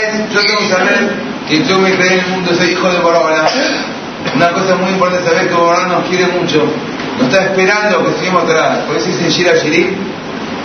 Es, 0.00 0.32
yo 0.32 0.40
tengo 0.40 0.58
que 0.60 0.68
saber 0.68 1.12
que 1.48 1.64
yo 1.64 1.78
me 1.78 1.92
creé 1.96 2.14
en 2.14 2.20
el 2.20 2.30
mundo, 2.30 2.54
soy 2.54 2.70
hijo 2.70 2.88
de 2.88 2.98
Borobalama. 3.00 3.48
Una 4.34 4.50
cosa 4.50 4.76
muy 4.76 4.90
importante 4.90 5.28
saber 5.28 5.48
que 5.48 5.54
Borobalama 5.54 5.94
nos 5.94 6.08
quiere 6.08 6.26
mucho. 6.28 6.64
Nos 7.18 7.28
está 7.28 7.44
esperando 7.44 8.04
que 8.04 8.12
sigamos 8.18 8.44
atrás. 8.44 8.78
Por 8.86 8.96
eso 8.96 9.06
dice 9.08 9.28
Shira 9.28 9.54
Shiri. 9.56 10.13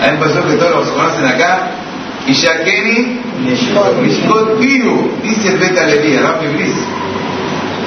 A 0.01 0.07
mí 0.07 0.17
me 0.17 0.25
pasó 0.25 0.45
que 0.45 0.53
todos 0.53 0.75
los 0.75 0.89
conocen 0.89 1.25
acá. 1.25 1.71
Y 2.27 2.33
Shakeni, 2.33 3.21
Mishkot 3.39 4.59
Piru, 4.59 5.11
dice 5.23 5.49
el 5.49 5.57
Beta 5.57 5.85
Levi, 5.85 6.17
Rafi 6.17 6.47
Bris. 6.47 6.75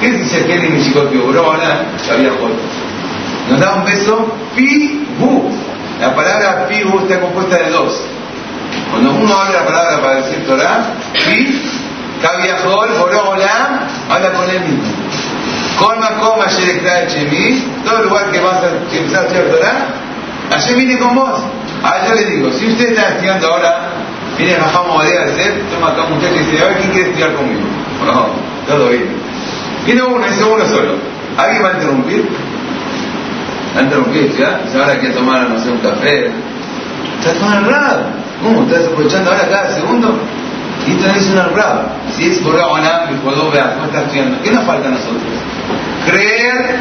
¿Qué 0.03 0.11
dice 0.11 0.43
aquel 0.43 0.65
en 0.65 0.75
Michicotio? 0.75 1.27
Brona, 1.27 1.85
había 2.11 2.31
Nos 3.49 3.59
da 3.59 3.75
un 3.75 3.85
beso, 3.85 4.27
pi, 4.53 5.07
bu. 5.17 5.49
La 6.01 6.13
palabra 6.13 6.67
pi, 6.67 6.83
bu 6.83 6.99
está 6.99 7.21
compuesta 7.21 7.57
de 7.57 7.69
dos. 7.69 8.01
Cuando 8.91 9.11
uno 9.11 9.33
habla 9.33 9.61
la 9.61 9.65
palabra 9.65 10.01
para 10.01 10.15
decir 10.15 10.45
Torah, 10.45 10.93
pi, 11.13 11.61
Kaviahol, 12.21 12.89
Borola, 12.99 13.87
habla 14.09 14.33
con 14.33 14.49
él 14.49 14.59
mismo. 14.61 14.83
Colma, 15.79 16.09
coma, 16.19 16.47
Chemi, 16.47 17.63
todo 17.85 18.03
lugar 18.03 18.29
que 18.29 18.39
vas 18.41 18.61
a 18.61 18.69
empezar 18.95 19.23
a 19.23 19.27
estudiar 19.27 19.45
Torah, 19.51 19.87
allí 20.51 20.73
viene 20.75 20.99
con 20.99 21.15
vos. 21.15 21.39
Ah, 21.83 22.07
yo 22.07 22.15
le 22.15 22.25
digo, 22.25 22.49
si 22.53 22.67
usted 22.67 22.91
está 22.91 23.09
estudiando 23.09 23.47
ahora, 23.47 23.89
viene 24.37 24.53
Jajam 24.53 24.87
Modea 24.87 25.25
de 25.25 25.35
ser, 25.35 25.61
toma 25.69 25.91
acá 25.91 26.03
un 26.03 26.15
muchacho 26.15 26.35
y 26.35 26.39
dice, 26.39 26.63
a 26.63 26.67
ver 26.69 26.77
quién 26.77 26.91
quiere 26.91 27.09
estudiar 27.09 27.33
conmigo. 27.33 27.61
No, 28.05 28.27
todo 28.67 28.89
bien. 28.89 29.09
Viene 29.85 30.01
uno, 30.01 30.25
ese 30.25 30.43
uno 30.45 30.65
solo. 30.65 30.93
¿Alguien 31.37 31.63
va 31.63 31.69
a 31.69 31.73
interrumpir? 31.73 32.29
¿Va 33.75 33.79
a 33.81 33.83
interrumpir? 33.83 34.31
¿Ya? 34.37 34.61
Se 34.71 34.77
van 34.77 34.91
aquí 34.91 35.07
a 35.07 35.13
tomar, 35.13 35.49
no 35.49 35.59
sé, 35.59 35.69
un 35.69 35.79
café. 35.79 36.31
Estás 37.19 37.35
el 37.35 37.65
rab. 37.65 37.99
¿Cómo? 38.41 38.63
¿Estás 38.63 38.85
aprovechando 38.85 39.31
ahora 39.31 39.47
cada 39.49 39.75
segundo? 39.75 40.19
Y 40.87 40.91
esto 40.91 41.07
no 41.07 41.13
es 41.13 41.27
un 41.27 41.55
rab. 41.57 41.87
Si 42.15 42.31
es 42.31 42.39
por 42.39 42.53
mi 42.53 43.17
jugador, 43.21 43.51
vea, 43.51 43.73
¿cómo 43.73 43.85
estás 43.87 44.03
estudiando? 44.03 44.41
¿Qué 44.41 44.51
nos 44.51 44.63
falta 44.63 44.87
a 44.87 44.91
nosotros? 44.91 45.33
Creer 46.05 46.75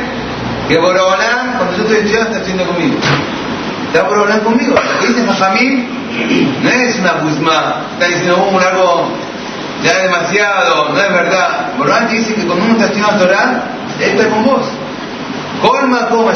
que 0.69 0.79
Borobanán, 0.79 1.55
cuando 1.57 1.77
yo 1.77 1.83
estoy 1.83 1.99
estudiando, 1.99 2.31
está 2.31 2.39
estudiando 2.39 2.73
conmigo. 2.73 2.97
Está 3.93 4.09
Borobanán 4.09 4.41
conmigo. 4.41 4.75
Lo 4.75 5.01
que 5.01 5.09
dice 5.09 5.23
Majamín 5.23 5.87
no 6.63 6.71
es 6.71 6.99
una 6.99 7.13
buzma. 7.13 7.83
Está 7.93 8.07
diciendo 8.07 8.49
un 8.51 8.63
algo 8.63 9.13
ya 9.83 9.91
es 9.91 10.03
demasiado, 10.05 10.89
no 10.91 11.01
es 11.01 11.13
verdad. 11.13 11.73
Borán 11.77 12.09
dice 12.09 12.35
que 12.35 12.47
cuando 12.47 12.65
uno 12.65 12.75
está 12.75 12.87
estudiando 12.87 13.25
Torah, 13.25 13.65
Él 14.01 14.11
está 14.13 14.31
con 14.31 14.45
vos. 14.45 14.63
Colma 15.61 16.09
coma 16.09 16.33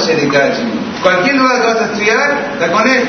Cualquier 1.03 1.37
lugar 1.37 1.61
que 1.61 1.67
vas 1.67 1.81
a 1.81 1.85
estudiar, 1.85 2.51
está 2.53 2.73
con 2.73 2.87
él. 2.87 3.05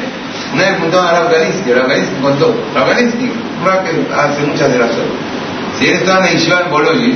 Una 0.53 0.63
vez 0.63 0.71
preguntaban 0.75 1.07
a 1.07 1.19
Raúl 1.19 1.31
Galinsky, 1.31 1.73
Raúl 1.73 1.89
Galinsky 1.89 2.21
contó. 2.21 2.55
Raúl 2.73 2.89
Galinsky, 2.89 3.23
un 3.25 3.83
que 3.83 4.13
hace 4.13 4.41
muchas 4.43 4.71
de 4.71 4.79
las 4.79 4.91
horas. 4.91 5.11
Si 5.77 5.87
él 5.87 5.93
estaba 5.95 6.25
en 6.25 6.33
Yeshiva 6.33 6.61
en 6.61 6.71
Bologna, 6.71 7.13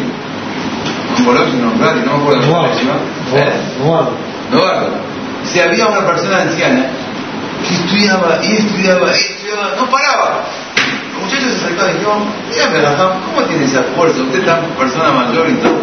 en 1.18 1.26
Bologna, 1.26 1.54
no, 1.62 1.72
no 1.72 2.18
me 2.18 2.22
acuerdo 2.22 2.42
de 2.42 2.48
la 2.48 2.74
Yeshiva. 2.74 2.94
Novardo. 4.52 4.90
Si 5.46 5.60
había 5.60 5.88
una 5.88 6.06
persona 6.06 6.42
anciana 6.42 6.86
que 7.68 7.74
estudiaba 7.74 8.40
y 8.44 8.52
estudiaba 8.54 9.08
y 9.08 9.20
estudiaba, 9.20 9.76
no 9.78 9.90
paraba 9.90 10.44
muchacho 11.22 11.50
se 11.50 11.66
acercó 11.66 11.86
y 11.88 12.00
dijo, 12.00 12.26
mira 12.72 12.98
¿cómo 12.98 13.48
tiene 13.48 13.66
esa 13.66 13.84
fuerza? 13.96 14.22
Usted 14.22 14.40
es 14.40 14.46
tan 14.46 14.64
persona 14.78 15.12
mayor 15.12 15.50
y 15.50 15.54
todo. 15.56 15.80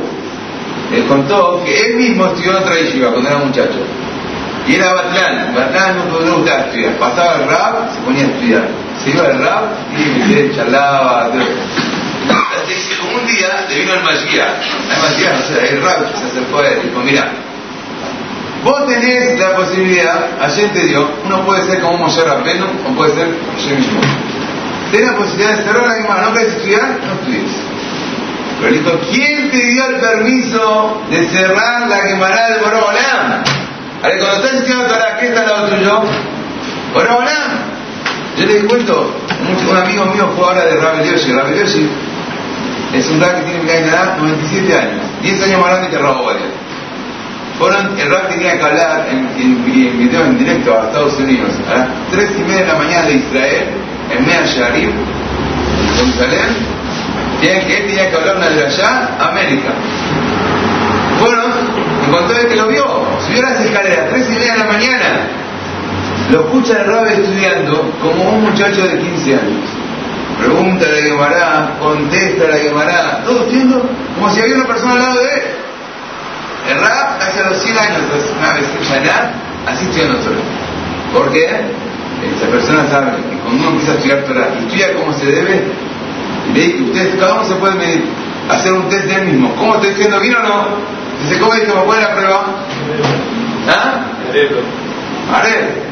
Él 0.93 1.05
contó 1.07 1.63
que 1.65 1.81
él 1.81 1.97
mismo 1.97 2.27
estudió 2.27 2.51
en 2.53 2.57
otra 2.63 2.75
yeshiva 2.77 3.11
cuando 3.11 3.29
era 3.29 3.39
muchacho. 3.39 3.79
Y 4.67 4.75
era 4.75 4.93
Batlán. 4.93 5.55
Batlán 5.55 5.97
no, 6.11 6.21
le 6.21 6.31
gustaba 6.31 6.61
estudiar. 6.61 6.93
Pasaba 6.97 7.35
el 7.37 7.49
rap, 7.49 7.93
se 7.95 8.01
ponía 8.01 8.25
a 8.25 8.27
estudiar. 8.27 8.69
Se 9.03 9.11
iba 9.11 9.25
al 9.25 9.39
rap 9.39 9.65
y 9.97 10.57
charlaba. 10.57 11.31
Como 13.01 13.19
un 13.19 13.27
día 13.27 13.67
le 13.69 13.79
vino 13.81 13.95
el 13.95 14.03
Magía. 14.03 14.57
El 14.91 15.03
Magía, 15.03 15.33
no 15.33 15.43
sé, 15.43 15.69
el 15.75 15.83
rap 15.83 16.15
se 16.17 16.25
acercó 16.25 16.59
a 16.59 16.69
él 16.69 16.81
y 16.85 16.89
dijo, 16.89 17.01
mira, 17.01 17.33
Vos 18.65 18.87
tenés 18.87 19.39
la 19.39 19.55
posibilidad, 19.55 20.27
ayer 20.41 20.73
te 20.73 20.81
dio, 20.81 21.09
uno 21.25 21.45
puede 21.45 21.65
ser 21.67 21.81
como 21.81 21.99
Moshe 21.99 22.23
Rabbeinu 22.23 22.67
o 22.89 22.97
puede 22.97 23.15
ser 23.15 23.29
yo 23.29 23.77
mismo. 23.77 24.01
Tienes 24.91 25.11
la 25.11 25.17
posibilidad 25.17 25.57
de 25.57 25.65
cerrar 25.65 25.87
la 25.87 25.95
Gemara, 25.95 26.23
¿no 26.27 26.35
querés 26.35 26.49
estudiar? 26.55 26.99
No 27.07 27.13
estudies. 27.13 27.53
Pero 28.61 28.73
dijo, 28.73 28.91
¿quién 29.13 29.51
te 29.51 29.59
dio 29.59 29.87
el 29.87 29.97
permiso 30.01 31.03
de 31.09 31.29
cerrar 31.29 31.89
la 31.89 31.97
Gemara 31.99 32.49
de 32.49 32.59
Borobolán? 32.59 33.45
A 34.03 34.09
ver, 34.09 34.19
cuando 34.19 34.37
estás 34.37 34.55
estudiando 34.55 34.87
Torah, 34.87 35.19
¿qué 35.21 35.27
está 35.29 35.41
al 35.41 35.47
lado 35.47 35.69
tuyo? 35.69 36.03
Borobolán. 36.95 37.79
Yo 38.39 38.47
te 38.47 38.67
cuento, 38.67 39.15
un, 39.69 39.77
amigo 39.77 40.05
mío 40.07 40.29
fue 40.37 40.47
ahora 40.47 40.65
de 40.65 40.77
Rabbi 40.77 41.09
Yoshi. 41.09 41.33
Rabbi 41.33 41.59
Yoshi 41.59 41.89
es 42.95 43.09
un 43.11 43.21
rap 43.21 43.37
que 43.37 43.43
tiene 43.43 43.65
que 43.65 43.79
edad 43.79 44.17
97 44.17 44.75
años, 44.75 45.03
10 45.23 45.43
años 45.43 45.61
más 45.61 45.71
grande 45.71 45.91
que 45.91 45.99
Rabo 45.99 46.31
Fueron, 47.59 47.99
el 47.99 48.11
rap 48.11 48.29
tenía 48.29 48.57
que 48.57 48.65
hablar 48.65 49.09
en, 49.11 49.29
en, 49.37 49.65
video 49.65 50.25
en 50.25 50.39
directo 50.39 50.79
a 50.79 50.87
Estados 50.87 51.19
Unidos 51.19 51.51
a 51.69 51.79
las 51.79 51.89
3 52.13 52.31
y 52.39 52.43
media 52.43 52.61
de 52.61 52.67
la 52.67 52.79
mañana 52.79 53.07
de 53.07 53.15
Israel 53.15 53.67
en 54.17 54.27
Mea 54.27 54.45
Sharif, 54.47 54.91
Jerusalén, 55.97 56.57
que 57.41 57.53
él 57.53 57.87
tenía 57.87 58.11
que 58.11 58.17
hablar 58.17 58.37
una 58.37 58.49
de 58.49 58.67
allá, 58.67 59.09
América. 59.19 59.71
Fueron 61.21 61.89
contó 62.13 62.49
que 62.49 62.57
lo 62.57 62.69
vio, 62.69 62.85
subió 63.27 63.43
las 63.43 63.61
escaleras, 63.61 64.09
tres 64.11 64.27
y 64.29 64.35
media 64.35 64.53
de 64.53 64.59
la 64.59 64.67
mañana. 64.67 65.21
Lo 66.31 66.41
escucha 66.41 66.79
el 66.81 66.87
rabbi 66.87 67.13
estudiando 67.13 67.93
como 68.01 68.31
un 68.31 68.45
muchacho 68.45 68.87
de 68.87 68.99
15 68.99 69.35
años. 69.35 69.69
Pregunta 70.39 70.87
la 70.87 71.01
Guemará, 71.01 71.77
contesta 71.81 72.49
la 72.49 72.57
Guemará, 72.59 73.23
todo 73.25 73.41
estudiando 73.41 73.83
como 74.15 74.31
si 74.31 74.41
había 74.41 74.55
una 74.55 74.67
persona 74.67 74.93
al 74.93 75.01
lado 75.01 75.23
de 75.23 75.35
él. 75.35 75.43
El 76.69 76.81
rap 76.81 77.23
hace 77.23 77.45
los 77.45 77.57
100 77.63 77.79
años, 77.79 78.01
una 78.39 78.53
vez 78.53 78.67
que 78.69 78.79
así 79.67 79.85
estudiando 79.85 80.19
Torah. 80.19 80.37
¿Por 81.15 81.33
qué? 81.33 81.47
Esa 82.37 82.51
persona 82.51 82.87
sabe 82.91 83.13
que 83.31 83.39
cuando 83.39 83.63
uno 83.63 83.71
empieza 83.71 83.93
a 83.93 83.95
estudiar 83.95 84.25
Torah 84.25 84.49
y 84.55 84.65
estudia 84.65 84.95
como 84.95 85.13
se 85.13 85.27
debe, 85.27 85.63
y 86.55 86.83
ustedes, 86.85 87.17
cada 87.17 87.35
uno 87.35 87.45
se 87.45 87.55
puede 87.55 87.75
medir, 87.75 88.05
hacer 88.51 88.73
un 88.73 88.89
test 88.89 89.05
de 89.05 89.15
él 89.15 89.27
mismo. 89.27 89.55
¿Cómo 89.57 89.75
estoy 89.77 89.93
haciendo 89.93 90.21
bien 90.21 90.37
o 90.37 90.43
no? 90.43 90.65
Dice, 91.23 91.41
¿cómo 91.41 91.55
dice? 91.55 91.67
¿Me 91.67 92.01
la 92.01 92.15
prueba? 92.15 92.45
¿Ah? 93.69 94.07
ver. 95.43 95.89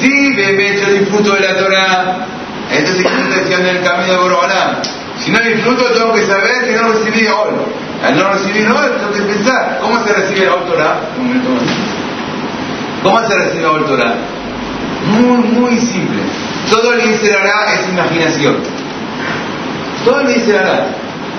Sí, 0.00 0.34
me 0.36 0.70
hecho 0.70 0.90
disfruto 0.90 1.34
de 1.34 1.40
la 1.40 1.56
Torah. 1.56 2.26
Entonces, 2.70 3.04
¿qué 3.04 3.22
está 3.22 3.40
haciendo 3.42 3.68
en 3.68 3.76
el 3.76 3.82
camino 3.82 4.12
de 4.12 4.18
Borobalá? 4.18 4.80
Si 5.18 5.30
no 5.30 5.38
disfruto, 5.40 5.84
tengo 5.92 6.12
que 6.14 6.26
saber 6.26 6.66
que 6.66 6.76
no 6.76 6.88
recibí 6.88 7.26
hoy. 7.26 7.50
Al 8.02 8.16
no 8.16 8.32
recibir 8.32 8.66
hoy, 8.70 8.88
tengo 8.98 9.12
que 9.12 9.22
pensar, 9.22 9.78
¿cómo 9.80 10.02
se 10.04 10.12
recibe 10.12 10.46
el 10.46 10.64
Torah? 10.66 11.00
¿Cómo 13.02 13.20
se 13.28 13.36
recibe 13.36 13.66
el 13.66 13.84
Torah? 13.84 14.14
Muy, 15.06 15.48
muy 15.48 15.78
simple. 15.78 16.22
Todo 16.70 16.94
el 16.94 17.00
hará 17.00 17.74
es 17.74 17.88
imaginación. 17.88 18.56
Todo 20.04 20.20
el 20.20 20.56
hará. 20.56 20.86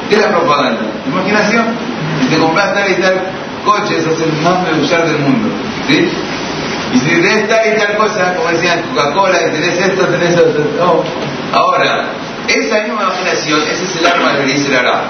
¿Qué 0.10 0.16
es 0.16 0.22
la 0.22 0.30
propaganda? 0.30 0.82
Imaginación. 1.08 1.66
Si 2.22 2.28
te 2.28 2.38
compras 2.38 2.74
tal 2.74 2.92
y 2.92 2.96
tal 2.96 3.22
coche, 3.66 4.02
sos 4.02 4.20
el 4.22 4.34
más 4.44 4.58
usar 4.82 5.08
del 5.08 5.20
mundo. 5.20 5.50
¿Sí? 5.88 6.10
Y 6.94 7.00
si 7.00 7.10
tenés 7.22 7.48
tal 7.48 7.66
y 7.66 7.78
tal 7.78 7.96
cosa, 7.98 8.36
como 8.36 8.50
decían 8.50 8.82
Coca-Cola, 8.94 9.38
y 9.42 9.52
tenés 9.52 9.80
esto, 9.80 10.06
tenés 10.08 10.36
esto. 10.36 10.60
No. 10.78 11.04
Ahora, 11.58 12.06
esa 12.48 12.82
misma 12.82 13.04
imaginación, 13.04 13.62
ese 13.62 13.84
es 13.84 13.96
el 13.98 14.06
arma 14.06 14.38
que 14.38 14.44
dice 14.44 14.76
hará. 14.76 15.04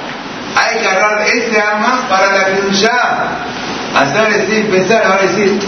Hay 0.55 0.79
que 0.79 0.87
agarrar 0.87 1.27
ese 1.27 1.61
arma 1.61 2.07
para 2.09 2.27
la 2.31 2.71
ya. 2.71 3.45
Hacer 3.99 4.33
decir, 4.33 4.69
pensar, 4.71 5.03
ahora 5.03 5.21
decir, 5.23 5.59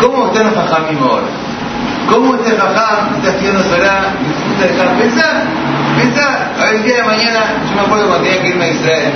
¿cómo 0.00 0.26
están 0.26 0.46
los 0.46 0.54
fajamim 0.54 1.02
ahora? 1.02 1.26
¿Cómo 2.08 2.34
este 2.36 2.56
Jajam 2.56 3.16
está 3.16 3.30
haciendo 3.30 3.62
Torah? 3.62 4.12
Pensar, 4.60 4.96
pensar. 5.98 6.54
A 6.60 6.64
ver, 6.66 6.74
el 6.76 6.84
día 6.84 6.96
de 6.96 7.02
mañana, 7.04 7.40
yo 7.68 7.74
me 7.74 7.80
acuerdo 7.80 8.08
cuando 8.08 8.24
tenía 8.24 8.42
que 8.42 8.48
irme 8.48 8.64
a 8.64 8.70
Israel, 8.70 9.12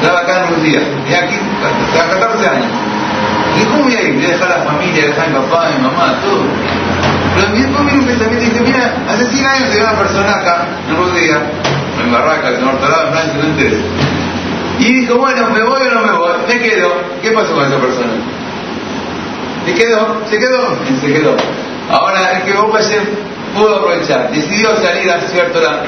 estaba 0.00 0.20
acá 0.20 0.48
en 0.48 0.62
día, 0.62 0.80
tenía 1.04 1.18
aquí, 1.20 1.38
hasta 1.94 2.20
14 2.20 2.48
años. 2.48 2.66
Y 3.60 3.64
¿cómo 3.64 3.82
voy 3.84 3.94
a 3.94 4.02
ir? 4.02 4.14
Voy 4.14 4.24
a 4.24 4.28
dejar 4.28 4.48
la 4.48 4.64
familia, 4.64 5.06
dejar 5.06 5.24
a 5.24 5.28
mi 5.28 5.34
papá, 5.34 5.66
a 5.66 5.70
mi 5.70 5.82
mamá, 5.82 6.14
todo. 6.22 6.44
Pero 7.36 7.48
después 7.52 7.84
viene 7.84 8.00
un 8.00 8.06
pensamiento 8.06 8.44
y 8.44 8.48
dice, 8.48 8.60
mira, 8.60 8.94
hace 9.08 9.26
100 9.30 9.46
años 9.46 9.70
había 9.70 9.82
una 9.84 9.98
persona 9.98 10.30
acá, 10.32 10.66
en 10.88 10.96
Rodríguez, 10.96 11.38
en 12.02 12.12
Barraca, 12.12 12.48
en 12.48 12.64
Hortalado, 12.64 13.06
en 13.06 13.12
Francia, 13.12 13.34
no 13.40 13.48
interesa. 13.48 14.05
Y 14.78 15.00
dijo, 15.00 15.16
bueno, 15.16 15.50
¿me 15.50 15.62
voy 15.62 15.82
o 15.82 15.94
no 15.94 16.02
me 16.02 16.18
voy? 16.18 16.32
Me 16.48 16.60
quedo. 16.60 16.92
¿Qué 17.22 17.30
pasó 17.30 17.54
con 17.54 17.64
esa 17.64 17.78
persona? 17.78 18.12
¿Se 19.64 19.74
quedó? 19.74 20.16
¿Se 20.28 20.38
quedó? 20.38 20.76
Se 21.00 21.12
quedó. 21.12 21.36
Ahora, 21.90 22.32
el 22.32 22.42
que 22.42 22.52
Baruch 22.52 22.76
pudo 23.56 23.76
aprovechar, 23.76 24.30
decidió 24.30 24.76
salir 24.76 25.10
a 25.10 25.20
cierto 25.20 25.60
lado. 25.60 25.82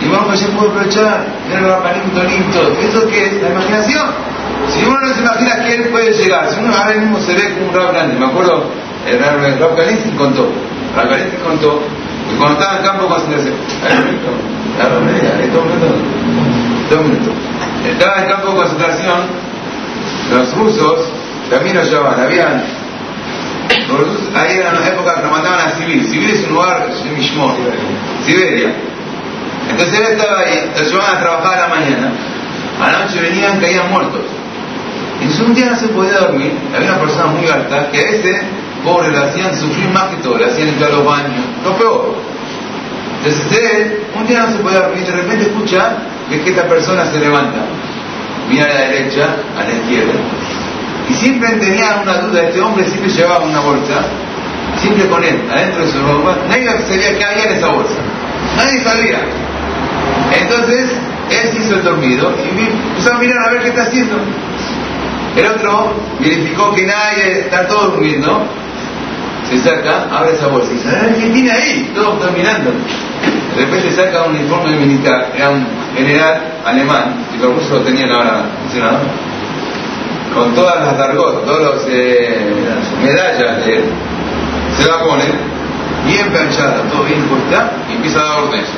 Y 0.00 0.08
Baruch 0.08 0.30
Hashem 0.30 0.50
pudo 0.52 0.70
aprovechar, 0.70 1.26
ver 1.48 1.58
el 1.58 1.68
rapanito 1.68 2.22
lindo. 2.24 2.76
¿Eso 2.80 3.08
qué 3.08 3.26
es? 3.26 3.42
La 3.42 3.50
imaginación. 3.50 4.06
Si 4.70 4.84
uno 4.84 5.00
no 5.00 5.14
se 5.14 5.20
imagina 5.20 5.64
que 5.64 5.74
él 5.74 5.88
puede 5.90 6.12
llegar, 6.12 6.50
si 6.50 6.60
uno 6.60 6.74
ahora 6.74 6.94
mismo 6.94 7.20
se 7.20 7.34
ve 7.34 7.54
como 7.54 7.68
un 7.68 7.74
rap 7.74 7.92
grande, 7.92 8.18
me 8.18 8.26
acuerdo, 8.26 8.64
el 9.06 9.18
Kalinsky 9.18 10.10
contó, 10.16 10.50
Kalinsky 10.96 11.36
contó, 11.44 11.80
que 12.28 12.36
cuando 12.36 12.58
estaba 12.58 12.78
en 12.78 12.84
campo 12.84 13.02
de 13.04 13.08
concentración, 13.08 13.54
dos 16.90 17.02
minutos, 17.04 17.34
estaba 17.90 18.22
en 18.22 18.28
campo 18.28 18.50
de 18.50 18.56
concentración, 18.56 19.20
los 20.32 20.54
rusos 20.54 21.08
también 21.50 21.76
lo 21.76 21.82
llevaban, 21.82 22.20
habían 22.20 22.64
ahí 24.34 24.58
era 24.58 24.70
una 24.70 24.86
época 24.88 25.14
que 25.22 25.28
mandaban 25.28 25.60
a 25.60 25.70
Sibir. 25.70 26.04
Sibir 26.06 26.30
es 26.30 26.44
un 26.44 26.54
lugar, 26.54 26.88
Mishmor, 27.16 27.54
Siberia. 28.24 28.74
Entonces 29.70 29.98
él 29.98 30.06
estaba 30.12 30.40
ahí, 30.40 30.70
lo 30.76 30.84
llevaban 30.84 31.16
a 31.16 31.20
trabajar 31.20 31.58
a 31.58 31.60
la 31.62 31.68
mañana. 31.68 32.12
A 32.80 32.92
la 32.92 32.98
noche 33.04 33.20
venían, 33.20 33.60
caían 33.60 33.90
muertos. 33.90 34.22
Entonces 35.20 35.46
un 35.46 35.54
día 35.54 35.70
no 35.70 35.76
se 35.76 35.88
podía 35.88 36.18
dormir. 36.18 36.52
Había 36.74 36.92
una 36.92 37.00
persona 37.00 37.26
muy 37.26 37.48
alta 37.48 37.90
que 37.90 37.98
a 37.98 38.02
ese 38.02 38.40
pobre 38.84 39.10
le 39.10 39.18
hacían 39.18 39.56
sufrir 39.56 39.88
más 39.90 40.04
que 40.04 40.16
todo, 40.16 40.38
le 40.38 40.46
hacían 40.46 40.68
entrar 40.68 40.90
a 40.90 40.94
los 40.94 41.04
baños, 41.04 41.44
lo 41.64 41.76
peor. 41.76 42.14
Entonces 43.18 43.58
él, 43.58 44.00
un 44.14 44.26
día 44.26 44.42
no 44.42 44.52
se 44.52 44.58
podía 44.58 44.80
dormir, 44.80 45.04
de 45.04 45.12
repente 45.12 45.46
escucha 45.46 45.96
que, 46.28 46.40
que 46.40 46.50
esta 46.50 46.68
persona 46.68 47.04
se 47.06 47.18
levanta. 47.18 47.60
Mira 48.48 48.64
a 48.64 48.68
la 48.68 48.80
derecha, 48.80 49.36
a 49.58 49.64
la 49.64 49.72
izquierda 49.72 50.12
y 51.08 51.14
siempre 51.14 51.50
tenía 51.52 52.00
una 52.02 52.18
duda, 52.18 52.42
este 52.42 52.60
hombre 52.60 52.84
siempre 52.86 53.10
llevaba 53.10 53.44
una 53.44 53.60
bolsa, 53.60 54.04
siempre 54.76 55.06
con 55.08 55.22
él, 55.22 55.40
adentro 55.52 55.86
de 55.86 55.92
su 55.92 55.98
ropa. 56.00 56.36
Nadie 56.48 56.66
sabía 56.66 57.18
qué 57.18 57.24
había 57.24 57.44
en 57.44 57.58
esa 57.58 57.68
bolsa. 57.68 57.94
Nadie 58.56 58.82
sabía. 58.82 59.20
Entonces, 60.40 60.90
él 61.30 61.50
se 61.52 61.58
hizo 61.58 61.76
el 61.76 61.84
dormido 61.84 62.32
y 62.44 62.48
empezó 62.48 63.14
a 63.14 63.18
mirar 63.18 63.38
a 63.46 63.52
ver 63.52 63.62
qué 63.62 63.68
está 63.68 63.82
haciendo. 63.82 64.16
El 65.36 65.46
otro 65.46 65.92
verificó 66.18 66.74
que 66.74 66.86
nadie 66.86 67.40
está 67.40 67.66
todo 67.66 67.90
durmiendo. 67.90 68.42
Se 69.48 69.58
saca, 69.58 70.08
abre 70.10 70.32
esa 70.32 70.48
bolsa 70.48 70.72
y 70.72 70.74
dice, 70.74 70.88
¿qué 71.20 71.28
tiene 71.28 71.52
ahí? 71.52 71.92
Todos 71.94 72.18
están 72.18 72.34
mirando. 72.34 72.72
De 73.54 73.64
repente 73.64 73.92
saca 73.92 74.24
un 74.24 74.34
uniforme 74.36 74.76
militar, 74.76 75.32
era 75.36 75.50
un 75.50 75.64
general 75.96 76.60
alemán, 76.64 77.26
y 77.34 77.42
los 77.42 77.54
rusos 77.54 77.70
lo 77.70 77.80
tenían 77.80 78.10
ahora 78.12 78.44
mencionado 78.62 78.98
con 80.34 80.54
todas 80.54 80.84
las 80.84 80.98
dargot, 80.98 81.46
todas 81.46 81.76
las 81.76 81.84
eh, 81.88 82.52
medallas 83.02 83.64
de 83.64 83.84
se 84.76 84.86
la 84.86 84.98
bien 86.06 86.30
planchada, 86.30 86.82
todo 86.92 87.04
bien 87.04 87.22
puesta 87.22 87.72
y 87.88 87.96
empieza 87.96 88.20
a 88.20 88.24
dar 88.24 88.42
órdenes. 88.42 88.68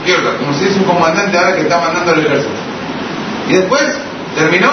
Izquierda, 0.00 0.36
como 0.38 0.52
si 0.54 0.66
es 0.66 0.76
un 0.76 0.84
comandante 0.84 1.38
ahora 1.38 1.54
que 1.54 1.62
está 1.62 1.78
mandando 1.78 2.12
al 2.12 2.20
ejército. 2.20 2.50
Y 3.48 3.52
después 3.54 3.82
terminó, 4.34 4.70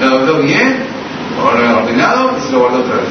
lo 0.00 0.08
dobló 0.08 0.38
bien, 0.38 0.84
lo 1.36 1.78
ordenado 1.78 2.36
y 2.38 2.40
se 2.46 2.52
lo 2.52 2.60
guardó 2.60 2.78
otra 2.78 2.96
vez. 2.96 3.10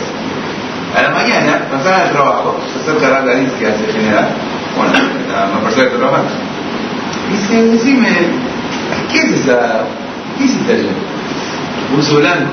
A 0.98 1.02
la 1.02 1.10
mañana, 1.10 1.68
pasaba 1.72 2.04
al 2.04 2.12
trabajo, 2.12 2.60
se 2.72 2.80
acerca 2.80 3.08
a 3.18 3.22
la 3.22 3.34
que 3.34 3.68
hace 3.68 3.92
general, 3.92 4.30
bueno, 4.78 4.94
la 5.28 5.60
persona 5.60 5.90
que 5.90 5.98
trabaja, 5.98 6.24
dice, 7.34 7.64
decime, 7.68 8.10
¿qué 9.12 9.20
es 9.20 9.32
esa? 9.32 9.84
¿Qué 10.38 10.46
hiciste 10.46 10.74
ayer? 10.74 11.14
uso 11.98 12.18
blanco. 12.18 12.52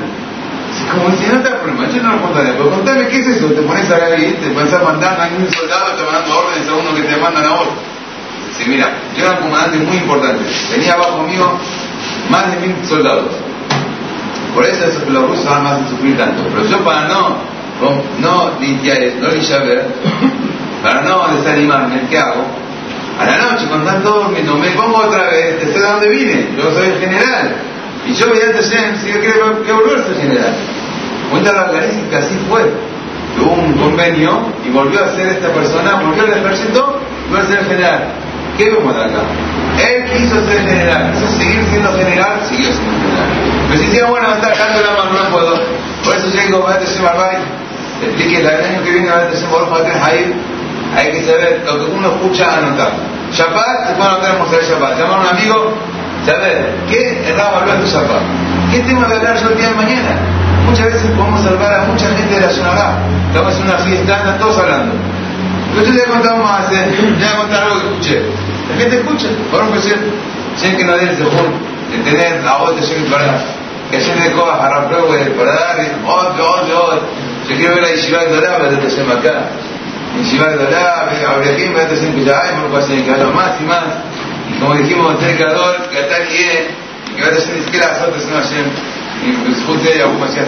Como 0.91 1.17
si 1.17 1.27
no 1.27 1.43
te 1.43 1.51
problema, 1.51 1.89
yo 1.93 2.03
no 2.03 2.13
lo 2.17 2.23
contaré, 2.23 2.53
pero 2.53 2.71
contame 2.71 3.09
qué 3.09 3.19
es 3.19 3.27
eso, 3.27 3.47
te 3.47 3.63
pones 3.63 3.91
ahí, 3.91 4.39
te 4.41 4.51
pones 4.51 4.73
a 4.73 4.83
mandar 4.83 5.21
a 5.21 5.29
un 5.37 5.51
soldado, 5.53 5.97
te 5.97 6.05
mandando 6.05 6.39
órdenes 6.39 6.69
a 6.69 6.75
uno 6.75 6.95
que 6.95 7.03
te 7.03 7.17
mandan 7.17 7.45
a 7.45 7.55
otro. 7.55 7.73
Sí, 8.57 8.65
mira, 8.69 8.91
yo 9.17 9.25
era 9.25 9.35
un 9.35 9.49
comandante 9.49 9.79
muy 9.79 9.97
importante, 9.97 10.45
tenía 10.71 10.95
abajo 10.95 11.23
mío 11.25 11.47
más 12.31 12.51
de 12.51 12.67
mil 12.67 12.77
soldados. 12.85 13.33
Por 14.55 14.65
eso 14.67 14.87
los 15.09 15.29
rusos 15.29 15.47
van 15.47 15.63
más 15.65 15.83
a 15.83 15.89
sufrir 15.89 16.17
tanto. 16.17 16.43
Pero 16.53 16.67
yo 16.67 16.85
para 16.85 17.07
no, 17.09 17.37
no 18.21 18.59
limpiar, 18.61 18.99
no 19.21 19.29
para 20.83 21.03
no 21.03 21.29
desanimarme, 21.37 22.01
¿qué 22.11 22.19
hago? 22.19 22.45
A 23.21 23.27
la 23.27 23.37
noche, 23.37 23.67
cuando 23.69 23.87
están 23.87 24.03
todos 24.03 24.25
durmiendo, 24.25 24.57
me 24.57 24.71
pongo 24.71 24.97
otra 24.97 25.29
vez, 25.29 25.61
te 25.61 25.67
sé 25.67 25.79
de 25.79 25.87
dónde 25.87 26.09
vine, 26.09 26.49
yo 26.57 26.73
soy 26.73 26.89
el 26.89 26.99
general. 27.01 27.55
Y 28.07 28.15
yo 28.15 28.31
veía 28.31 28.49
a 28.49 28.53
Hashem, 28.55 28.97
si 28.97 29.11
él 29.11 29.21
quiere 29.21 29.41
que 29.67 29.73
volverse 29.73 30.15
general. 30.19 30.55
Cuenta 31.31 31.53
la 31.53 31.71
que 31.71 32.17
así 32.17 32.35
fue. 32.49 32.63
Tuvo 33.37 33.53
un 33.53 33.75
convenio 33.75 34.41
y 34.67 34.71
volvió 34.71 35.05
a 35.05 35.15
ser 35.15 35.29
esta 35.29 35.49
persona, 35.53 36.01
volvió 36.01 36.23
al 36.23 36.33
ejército 36.33 36.99
volvió 37.29 37.45
a 37.45 37.47
ser 37.47 37.65
general. 37.67 38.05
¿Qué 38.57 38.71
vemos 38.71 38.97
acá? 38.97 39.23
Él 39.87 40.05
quiso 40.11 40.35
ser 40.47 40.67
general, 40.67 41.13
seguir 41.39 41.63
siendo 41.69 41.93
general, 41.93 42.41
siguió 42.49 42.73
siendo 42.73 42.93
general. 43.01 43.29
Pero 43.69 43.81
si 43.81 43.87
decía, 43.87 44.07
bueno, 44.07 44.33
está 44.33 44.49
dejando 44.49 44.81
la 44.81 44.91
mano, 44.93 45.13
no 45.13 45.31
puedo. 45.31 45.61
Por 46.05 46.17
eso 46.17 46.27
yo 46.35 46.41
digo, 46.41 46.63
Bate 46.63 46.87
Shemarbay, 46.87 47.37
explique 48.03 48.41
el 48.41 48.49
año 48.49 48.83
que 48.83 48.91
viene 48.91 49.11
Bate 49.11 49.37
Shemarbay, 49.37 49.83
ahí 50.03 50.35
hay 50.97 51.13
que 51.13 51.25
saber 51.25 51.63
lo 51.65 51.79
que 51.79 51.93
uno 51.93 52.09
escucha 52.09 52.57
anotar. 52.59 52.93
Shabbat, 53.33 53.87
se 53.87 54.03
anotar 54.03 54.35
en 54.35 54.39
Moshe 54.39 54.63
Shabbat. 54.69 54.99
Llamar 54.99 55.19
a 55.19 55.21
un 55.21 55.27
amigo, 55.29 55.75
saber 56.27 56.75
qué 56.89 57.35
Rab 57.37 57.55
habló 57.57 57.75
en 57.75 57.81
tu 57.81 57.87
zapato. 57.87 58.21
¿Qué 58.71 58.81
tema 58.81 59.07
de 59.07 59.17
hablar 59.17 59.37
yo 59.37 59.49
el 59.49 59.57
día 59.57 59.69
de 59.69 59.75
mañana? 59.75 60.17
Muchas 60.67 60.87
veces 60.87 61.11
podemos 61.13 61.43
salvar 61.43 61.75
a 61.75 61.85
mucha 61.85 62.07
gente 62.09 62.35
de 62.35 62.41
la 62.41 62.53
Yonagá. 62.53 62.99
Estamos 63.29 63.57
en 63.57 63.63
una 63.63 63.79
fiesta, 63.79 64.17
están 64.17 64.39
todos 64.39 64.59
hablando. 64.59 64.95
Yo 65.77 65.83
te 65.85 65.91
voy 65.91 66.01
a 66.01 66.05
contar 66.07 66.37
más, 66.39 66.73
¿eh? 66.73 66.89
te 66.97 67.03
voy 67.03 67.25
a 67.25 67.37
contar 67.37 67.63
algo 67.63 67.81
que 67.81 67.87
escuché. 67.87 68.23
La 68.71 68.77
gente 68.77 68.97
escucha. 68.99 69.29
Por 69.51 69.61
ejemplo, 69.61 69.81
si 70.57 70.77
que 70.77 70.85
no 70.85 70.95
el 70.95 71.17
de 71.17 72.11
tener 72.11 72.45
la 72.45 72.59
voz 72.59 72.77
de 72.77 72.83
Shem 72.83 73.11
para 73.11 73.39
que 73.91 73.97
ayer 73.97 74.17
me 74.17 74.29
dejó 74.29 74.49
a 74.49 74.67
Harapro 74.67 75.09
para 75.09 75.53
dar 75.53 75.81
otro, 76.07 76.47
otro, 76.47 76.85
otro. 76.85 77.03
Yo 77.49 77.57
quiero 77.57 77.75
ver 77.75 77.85
a 77.85 77.89
Yeshiva 77.89 78.25
Gdolá, 78.25 78.59
pero 78.59 78.79
te 78.79 79.29
acá. 79.29 79.49
Yeshiva 80.23 80.47
me 80.49 80.57
te 81.85 81.97
que 81.97 82.25
ya 82.25 82.41
hay, 82.43 82.55
por 82.61 82.71
lo 82.71 82.87
que 82.87 83.05
cada 83.05 83.31
más 83.31 83.61
y 83.61 83.65
más. 83.65 83.85
Y 84.51 84.61
como 84.61 84.75
dijimos, 84.75 85.23
el 85.23 85.37
creador, 85.37 85.89
que 85.89 86.01
está 86.01 86.19
bien, 86.19 86.69
que 87.17 87.23
va 87.23 87.29
a 87.29 87.31
tener 87.31 87.57
ni 87.57 87.65
siquiera 87.65 87.89
las 87.89 88.03
otras, 88.03 88.27
no 88.27 88.39
Y 89.27 89.65
justo 89.65 89.91
ahí, 89.91 90.01
aún 90.01 90.21
más, 90.21 90.35
ya 90.35 90.45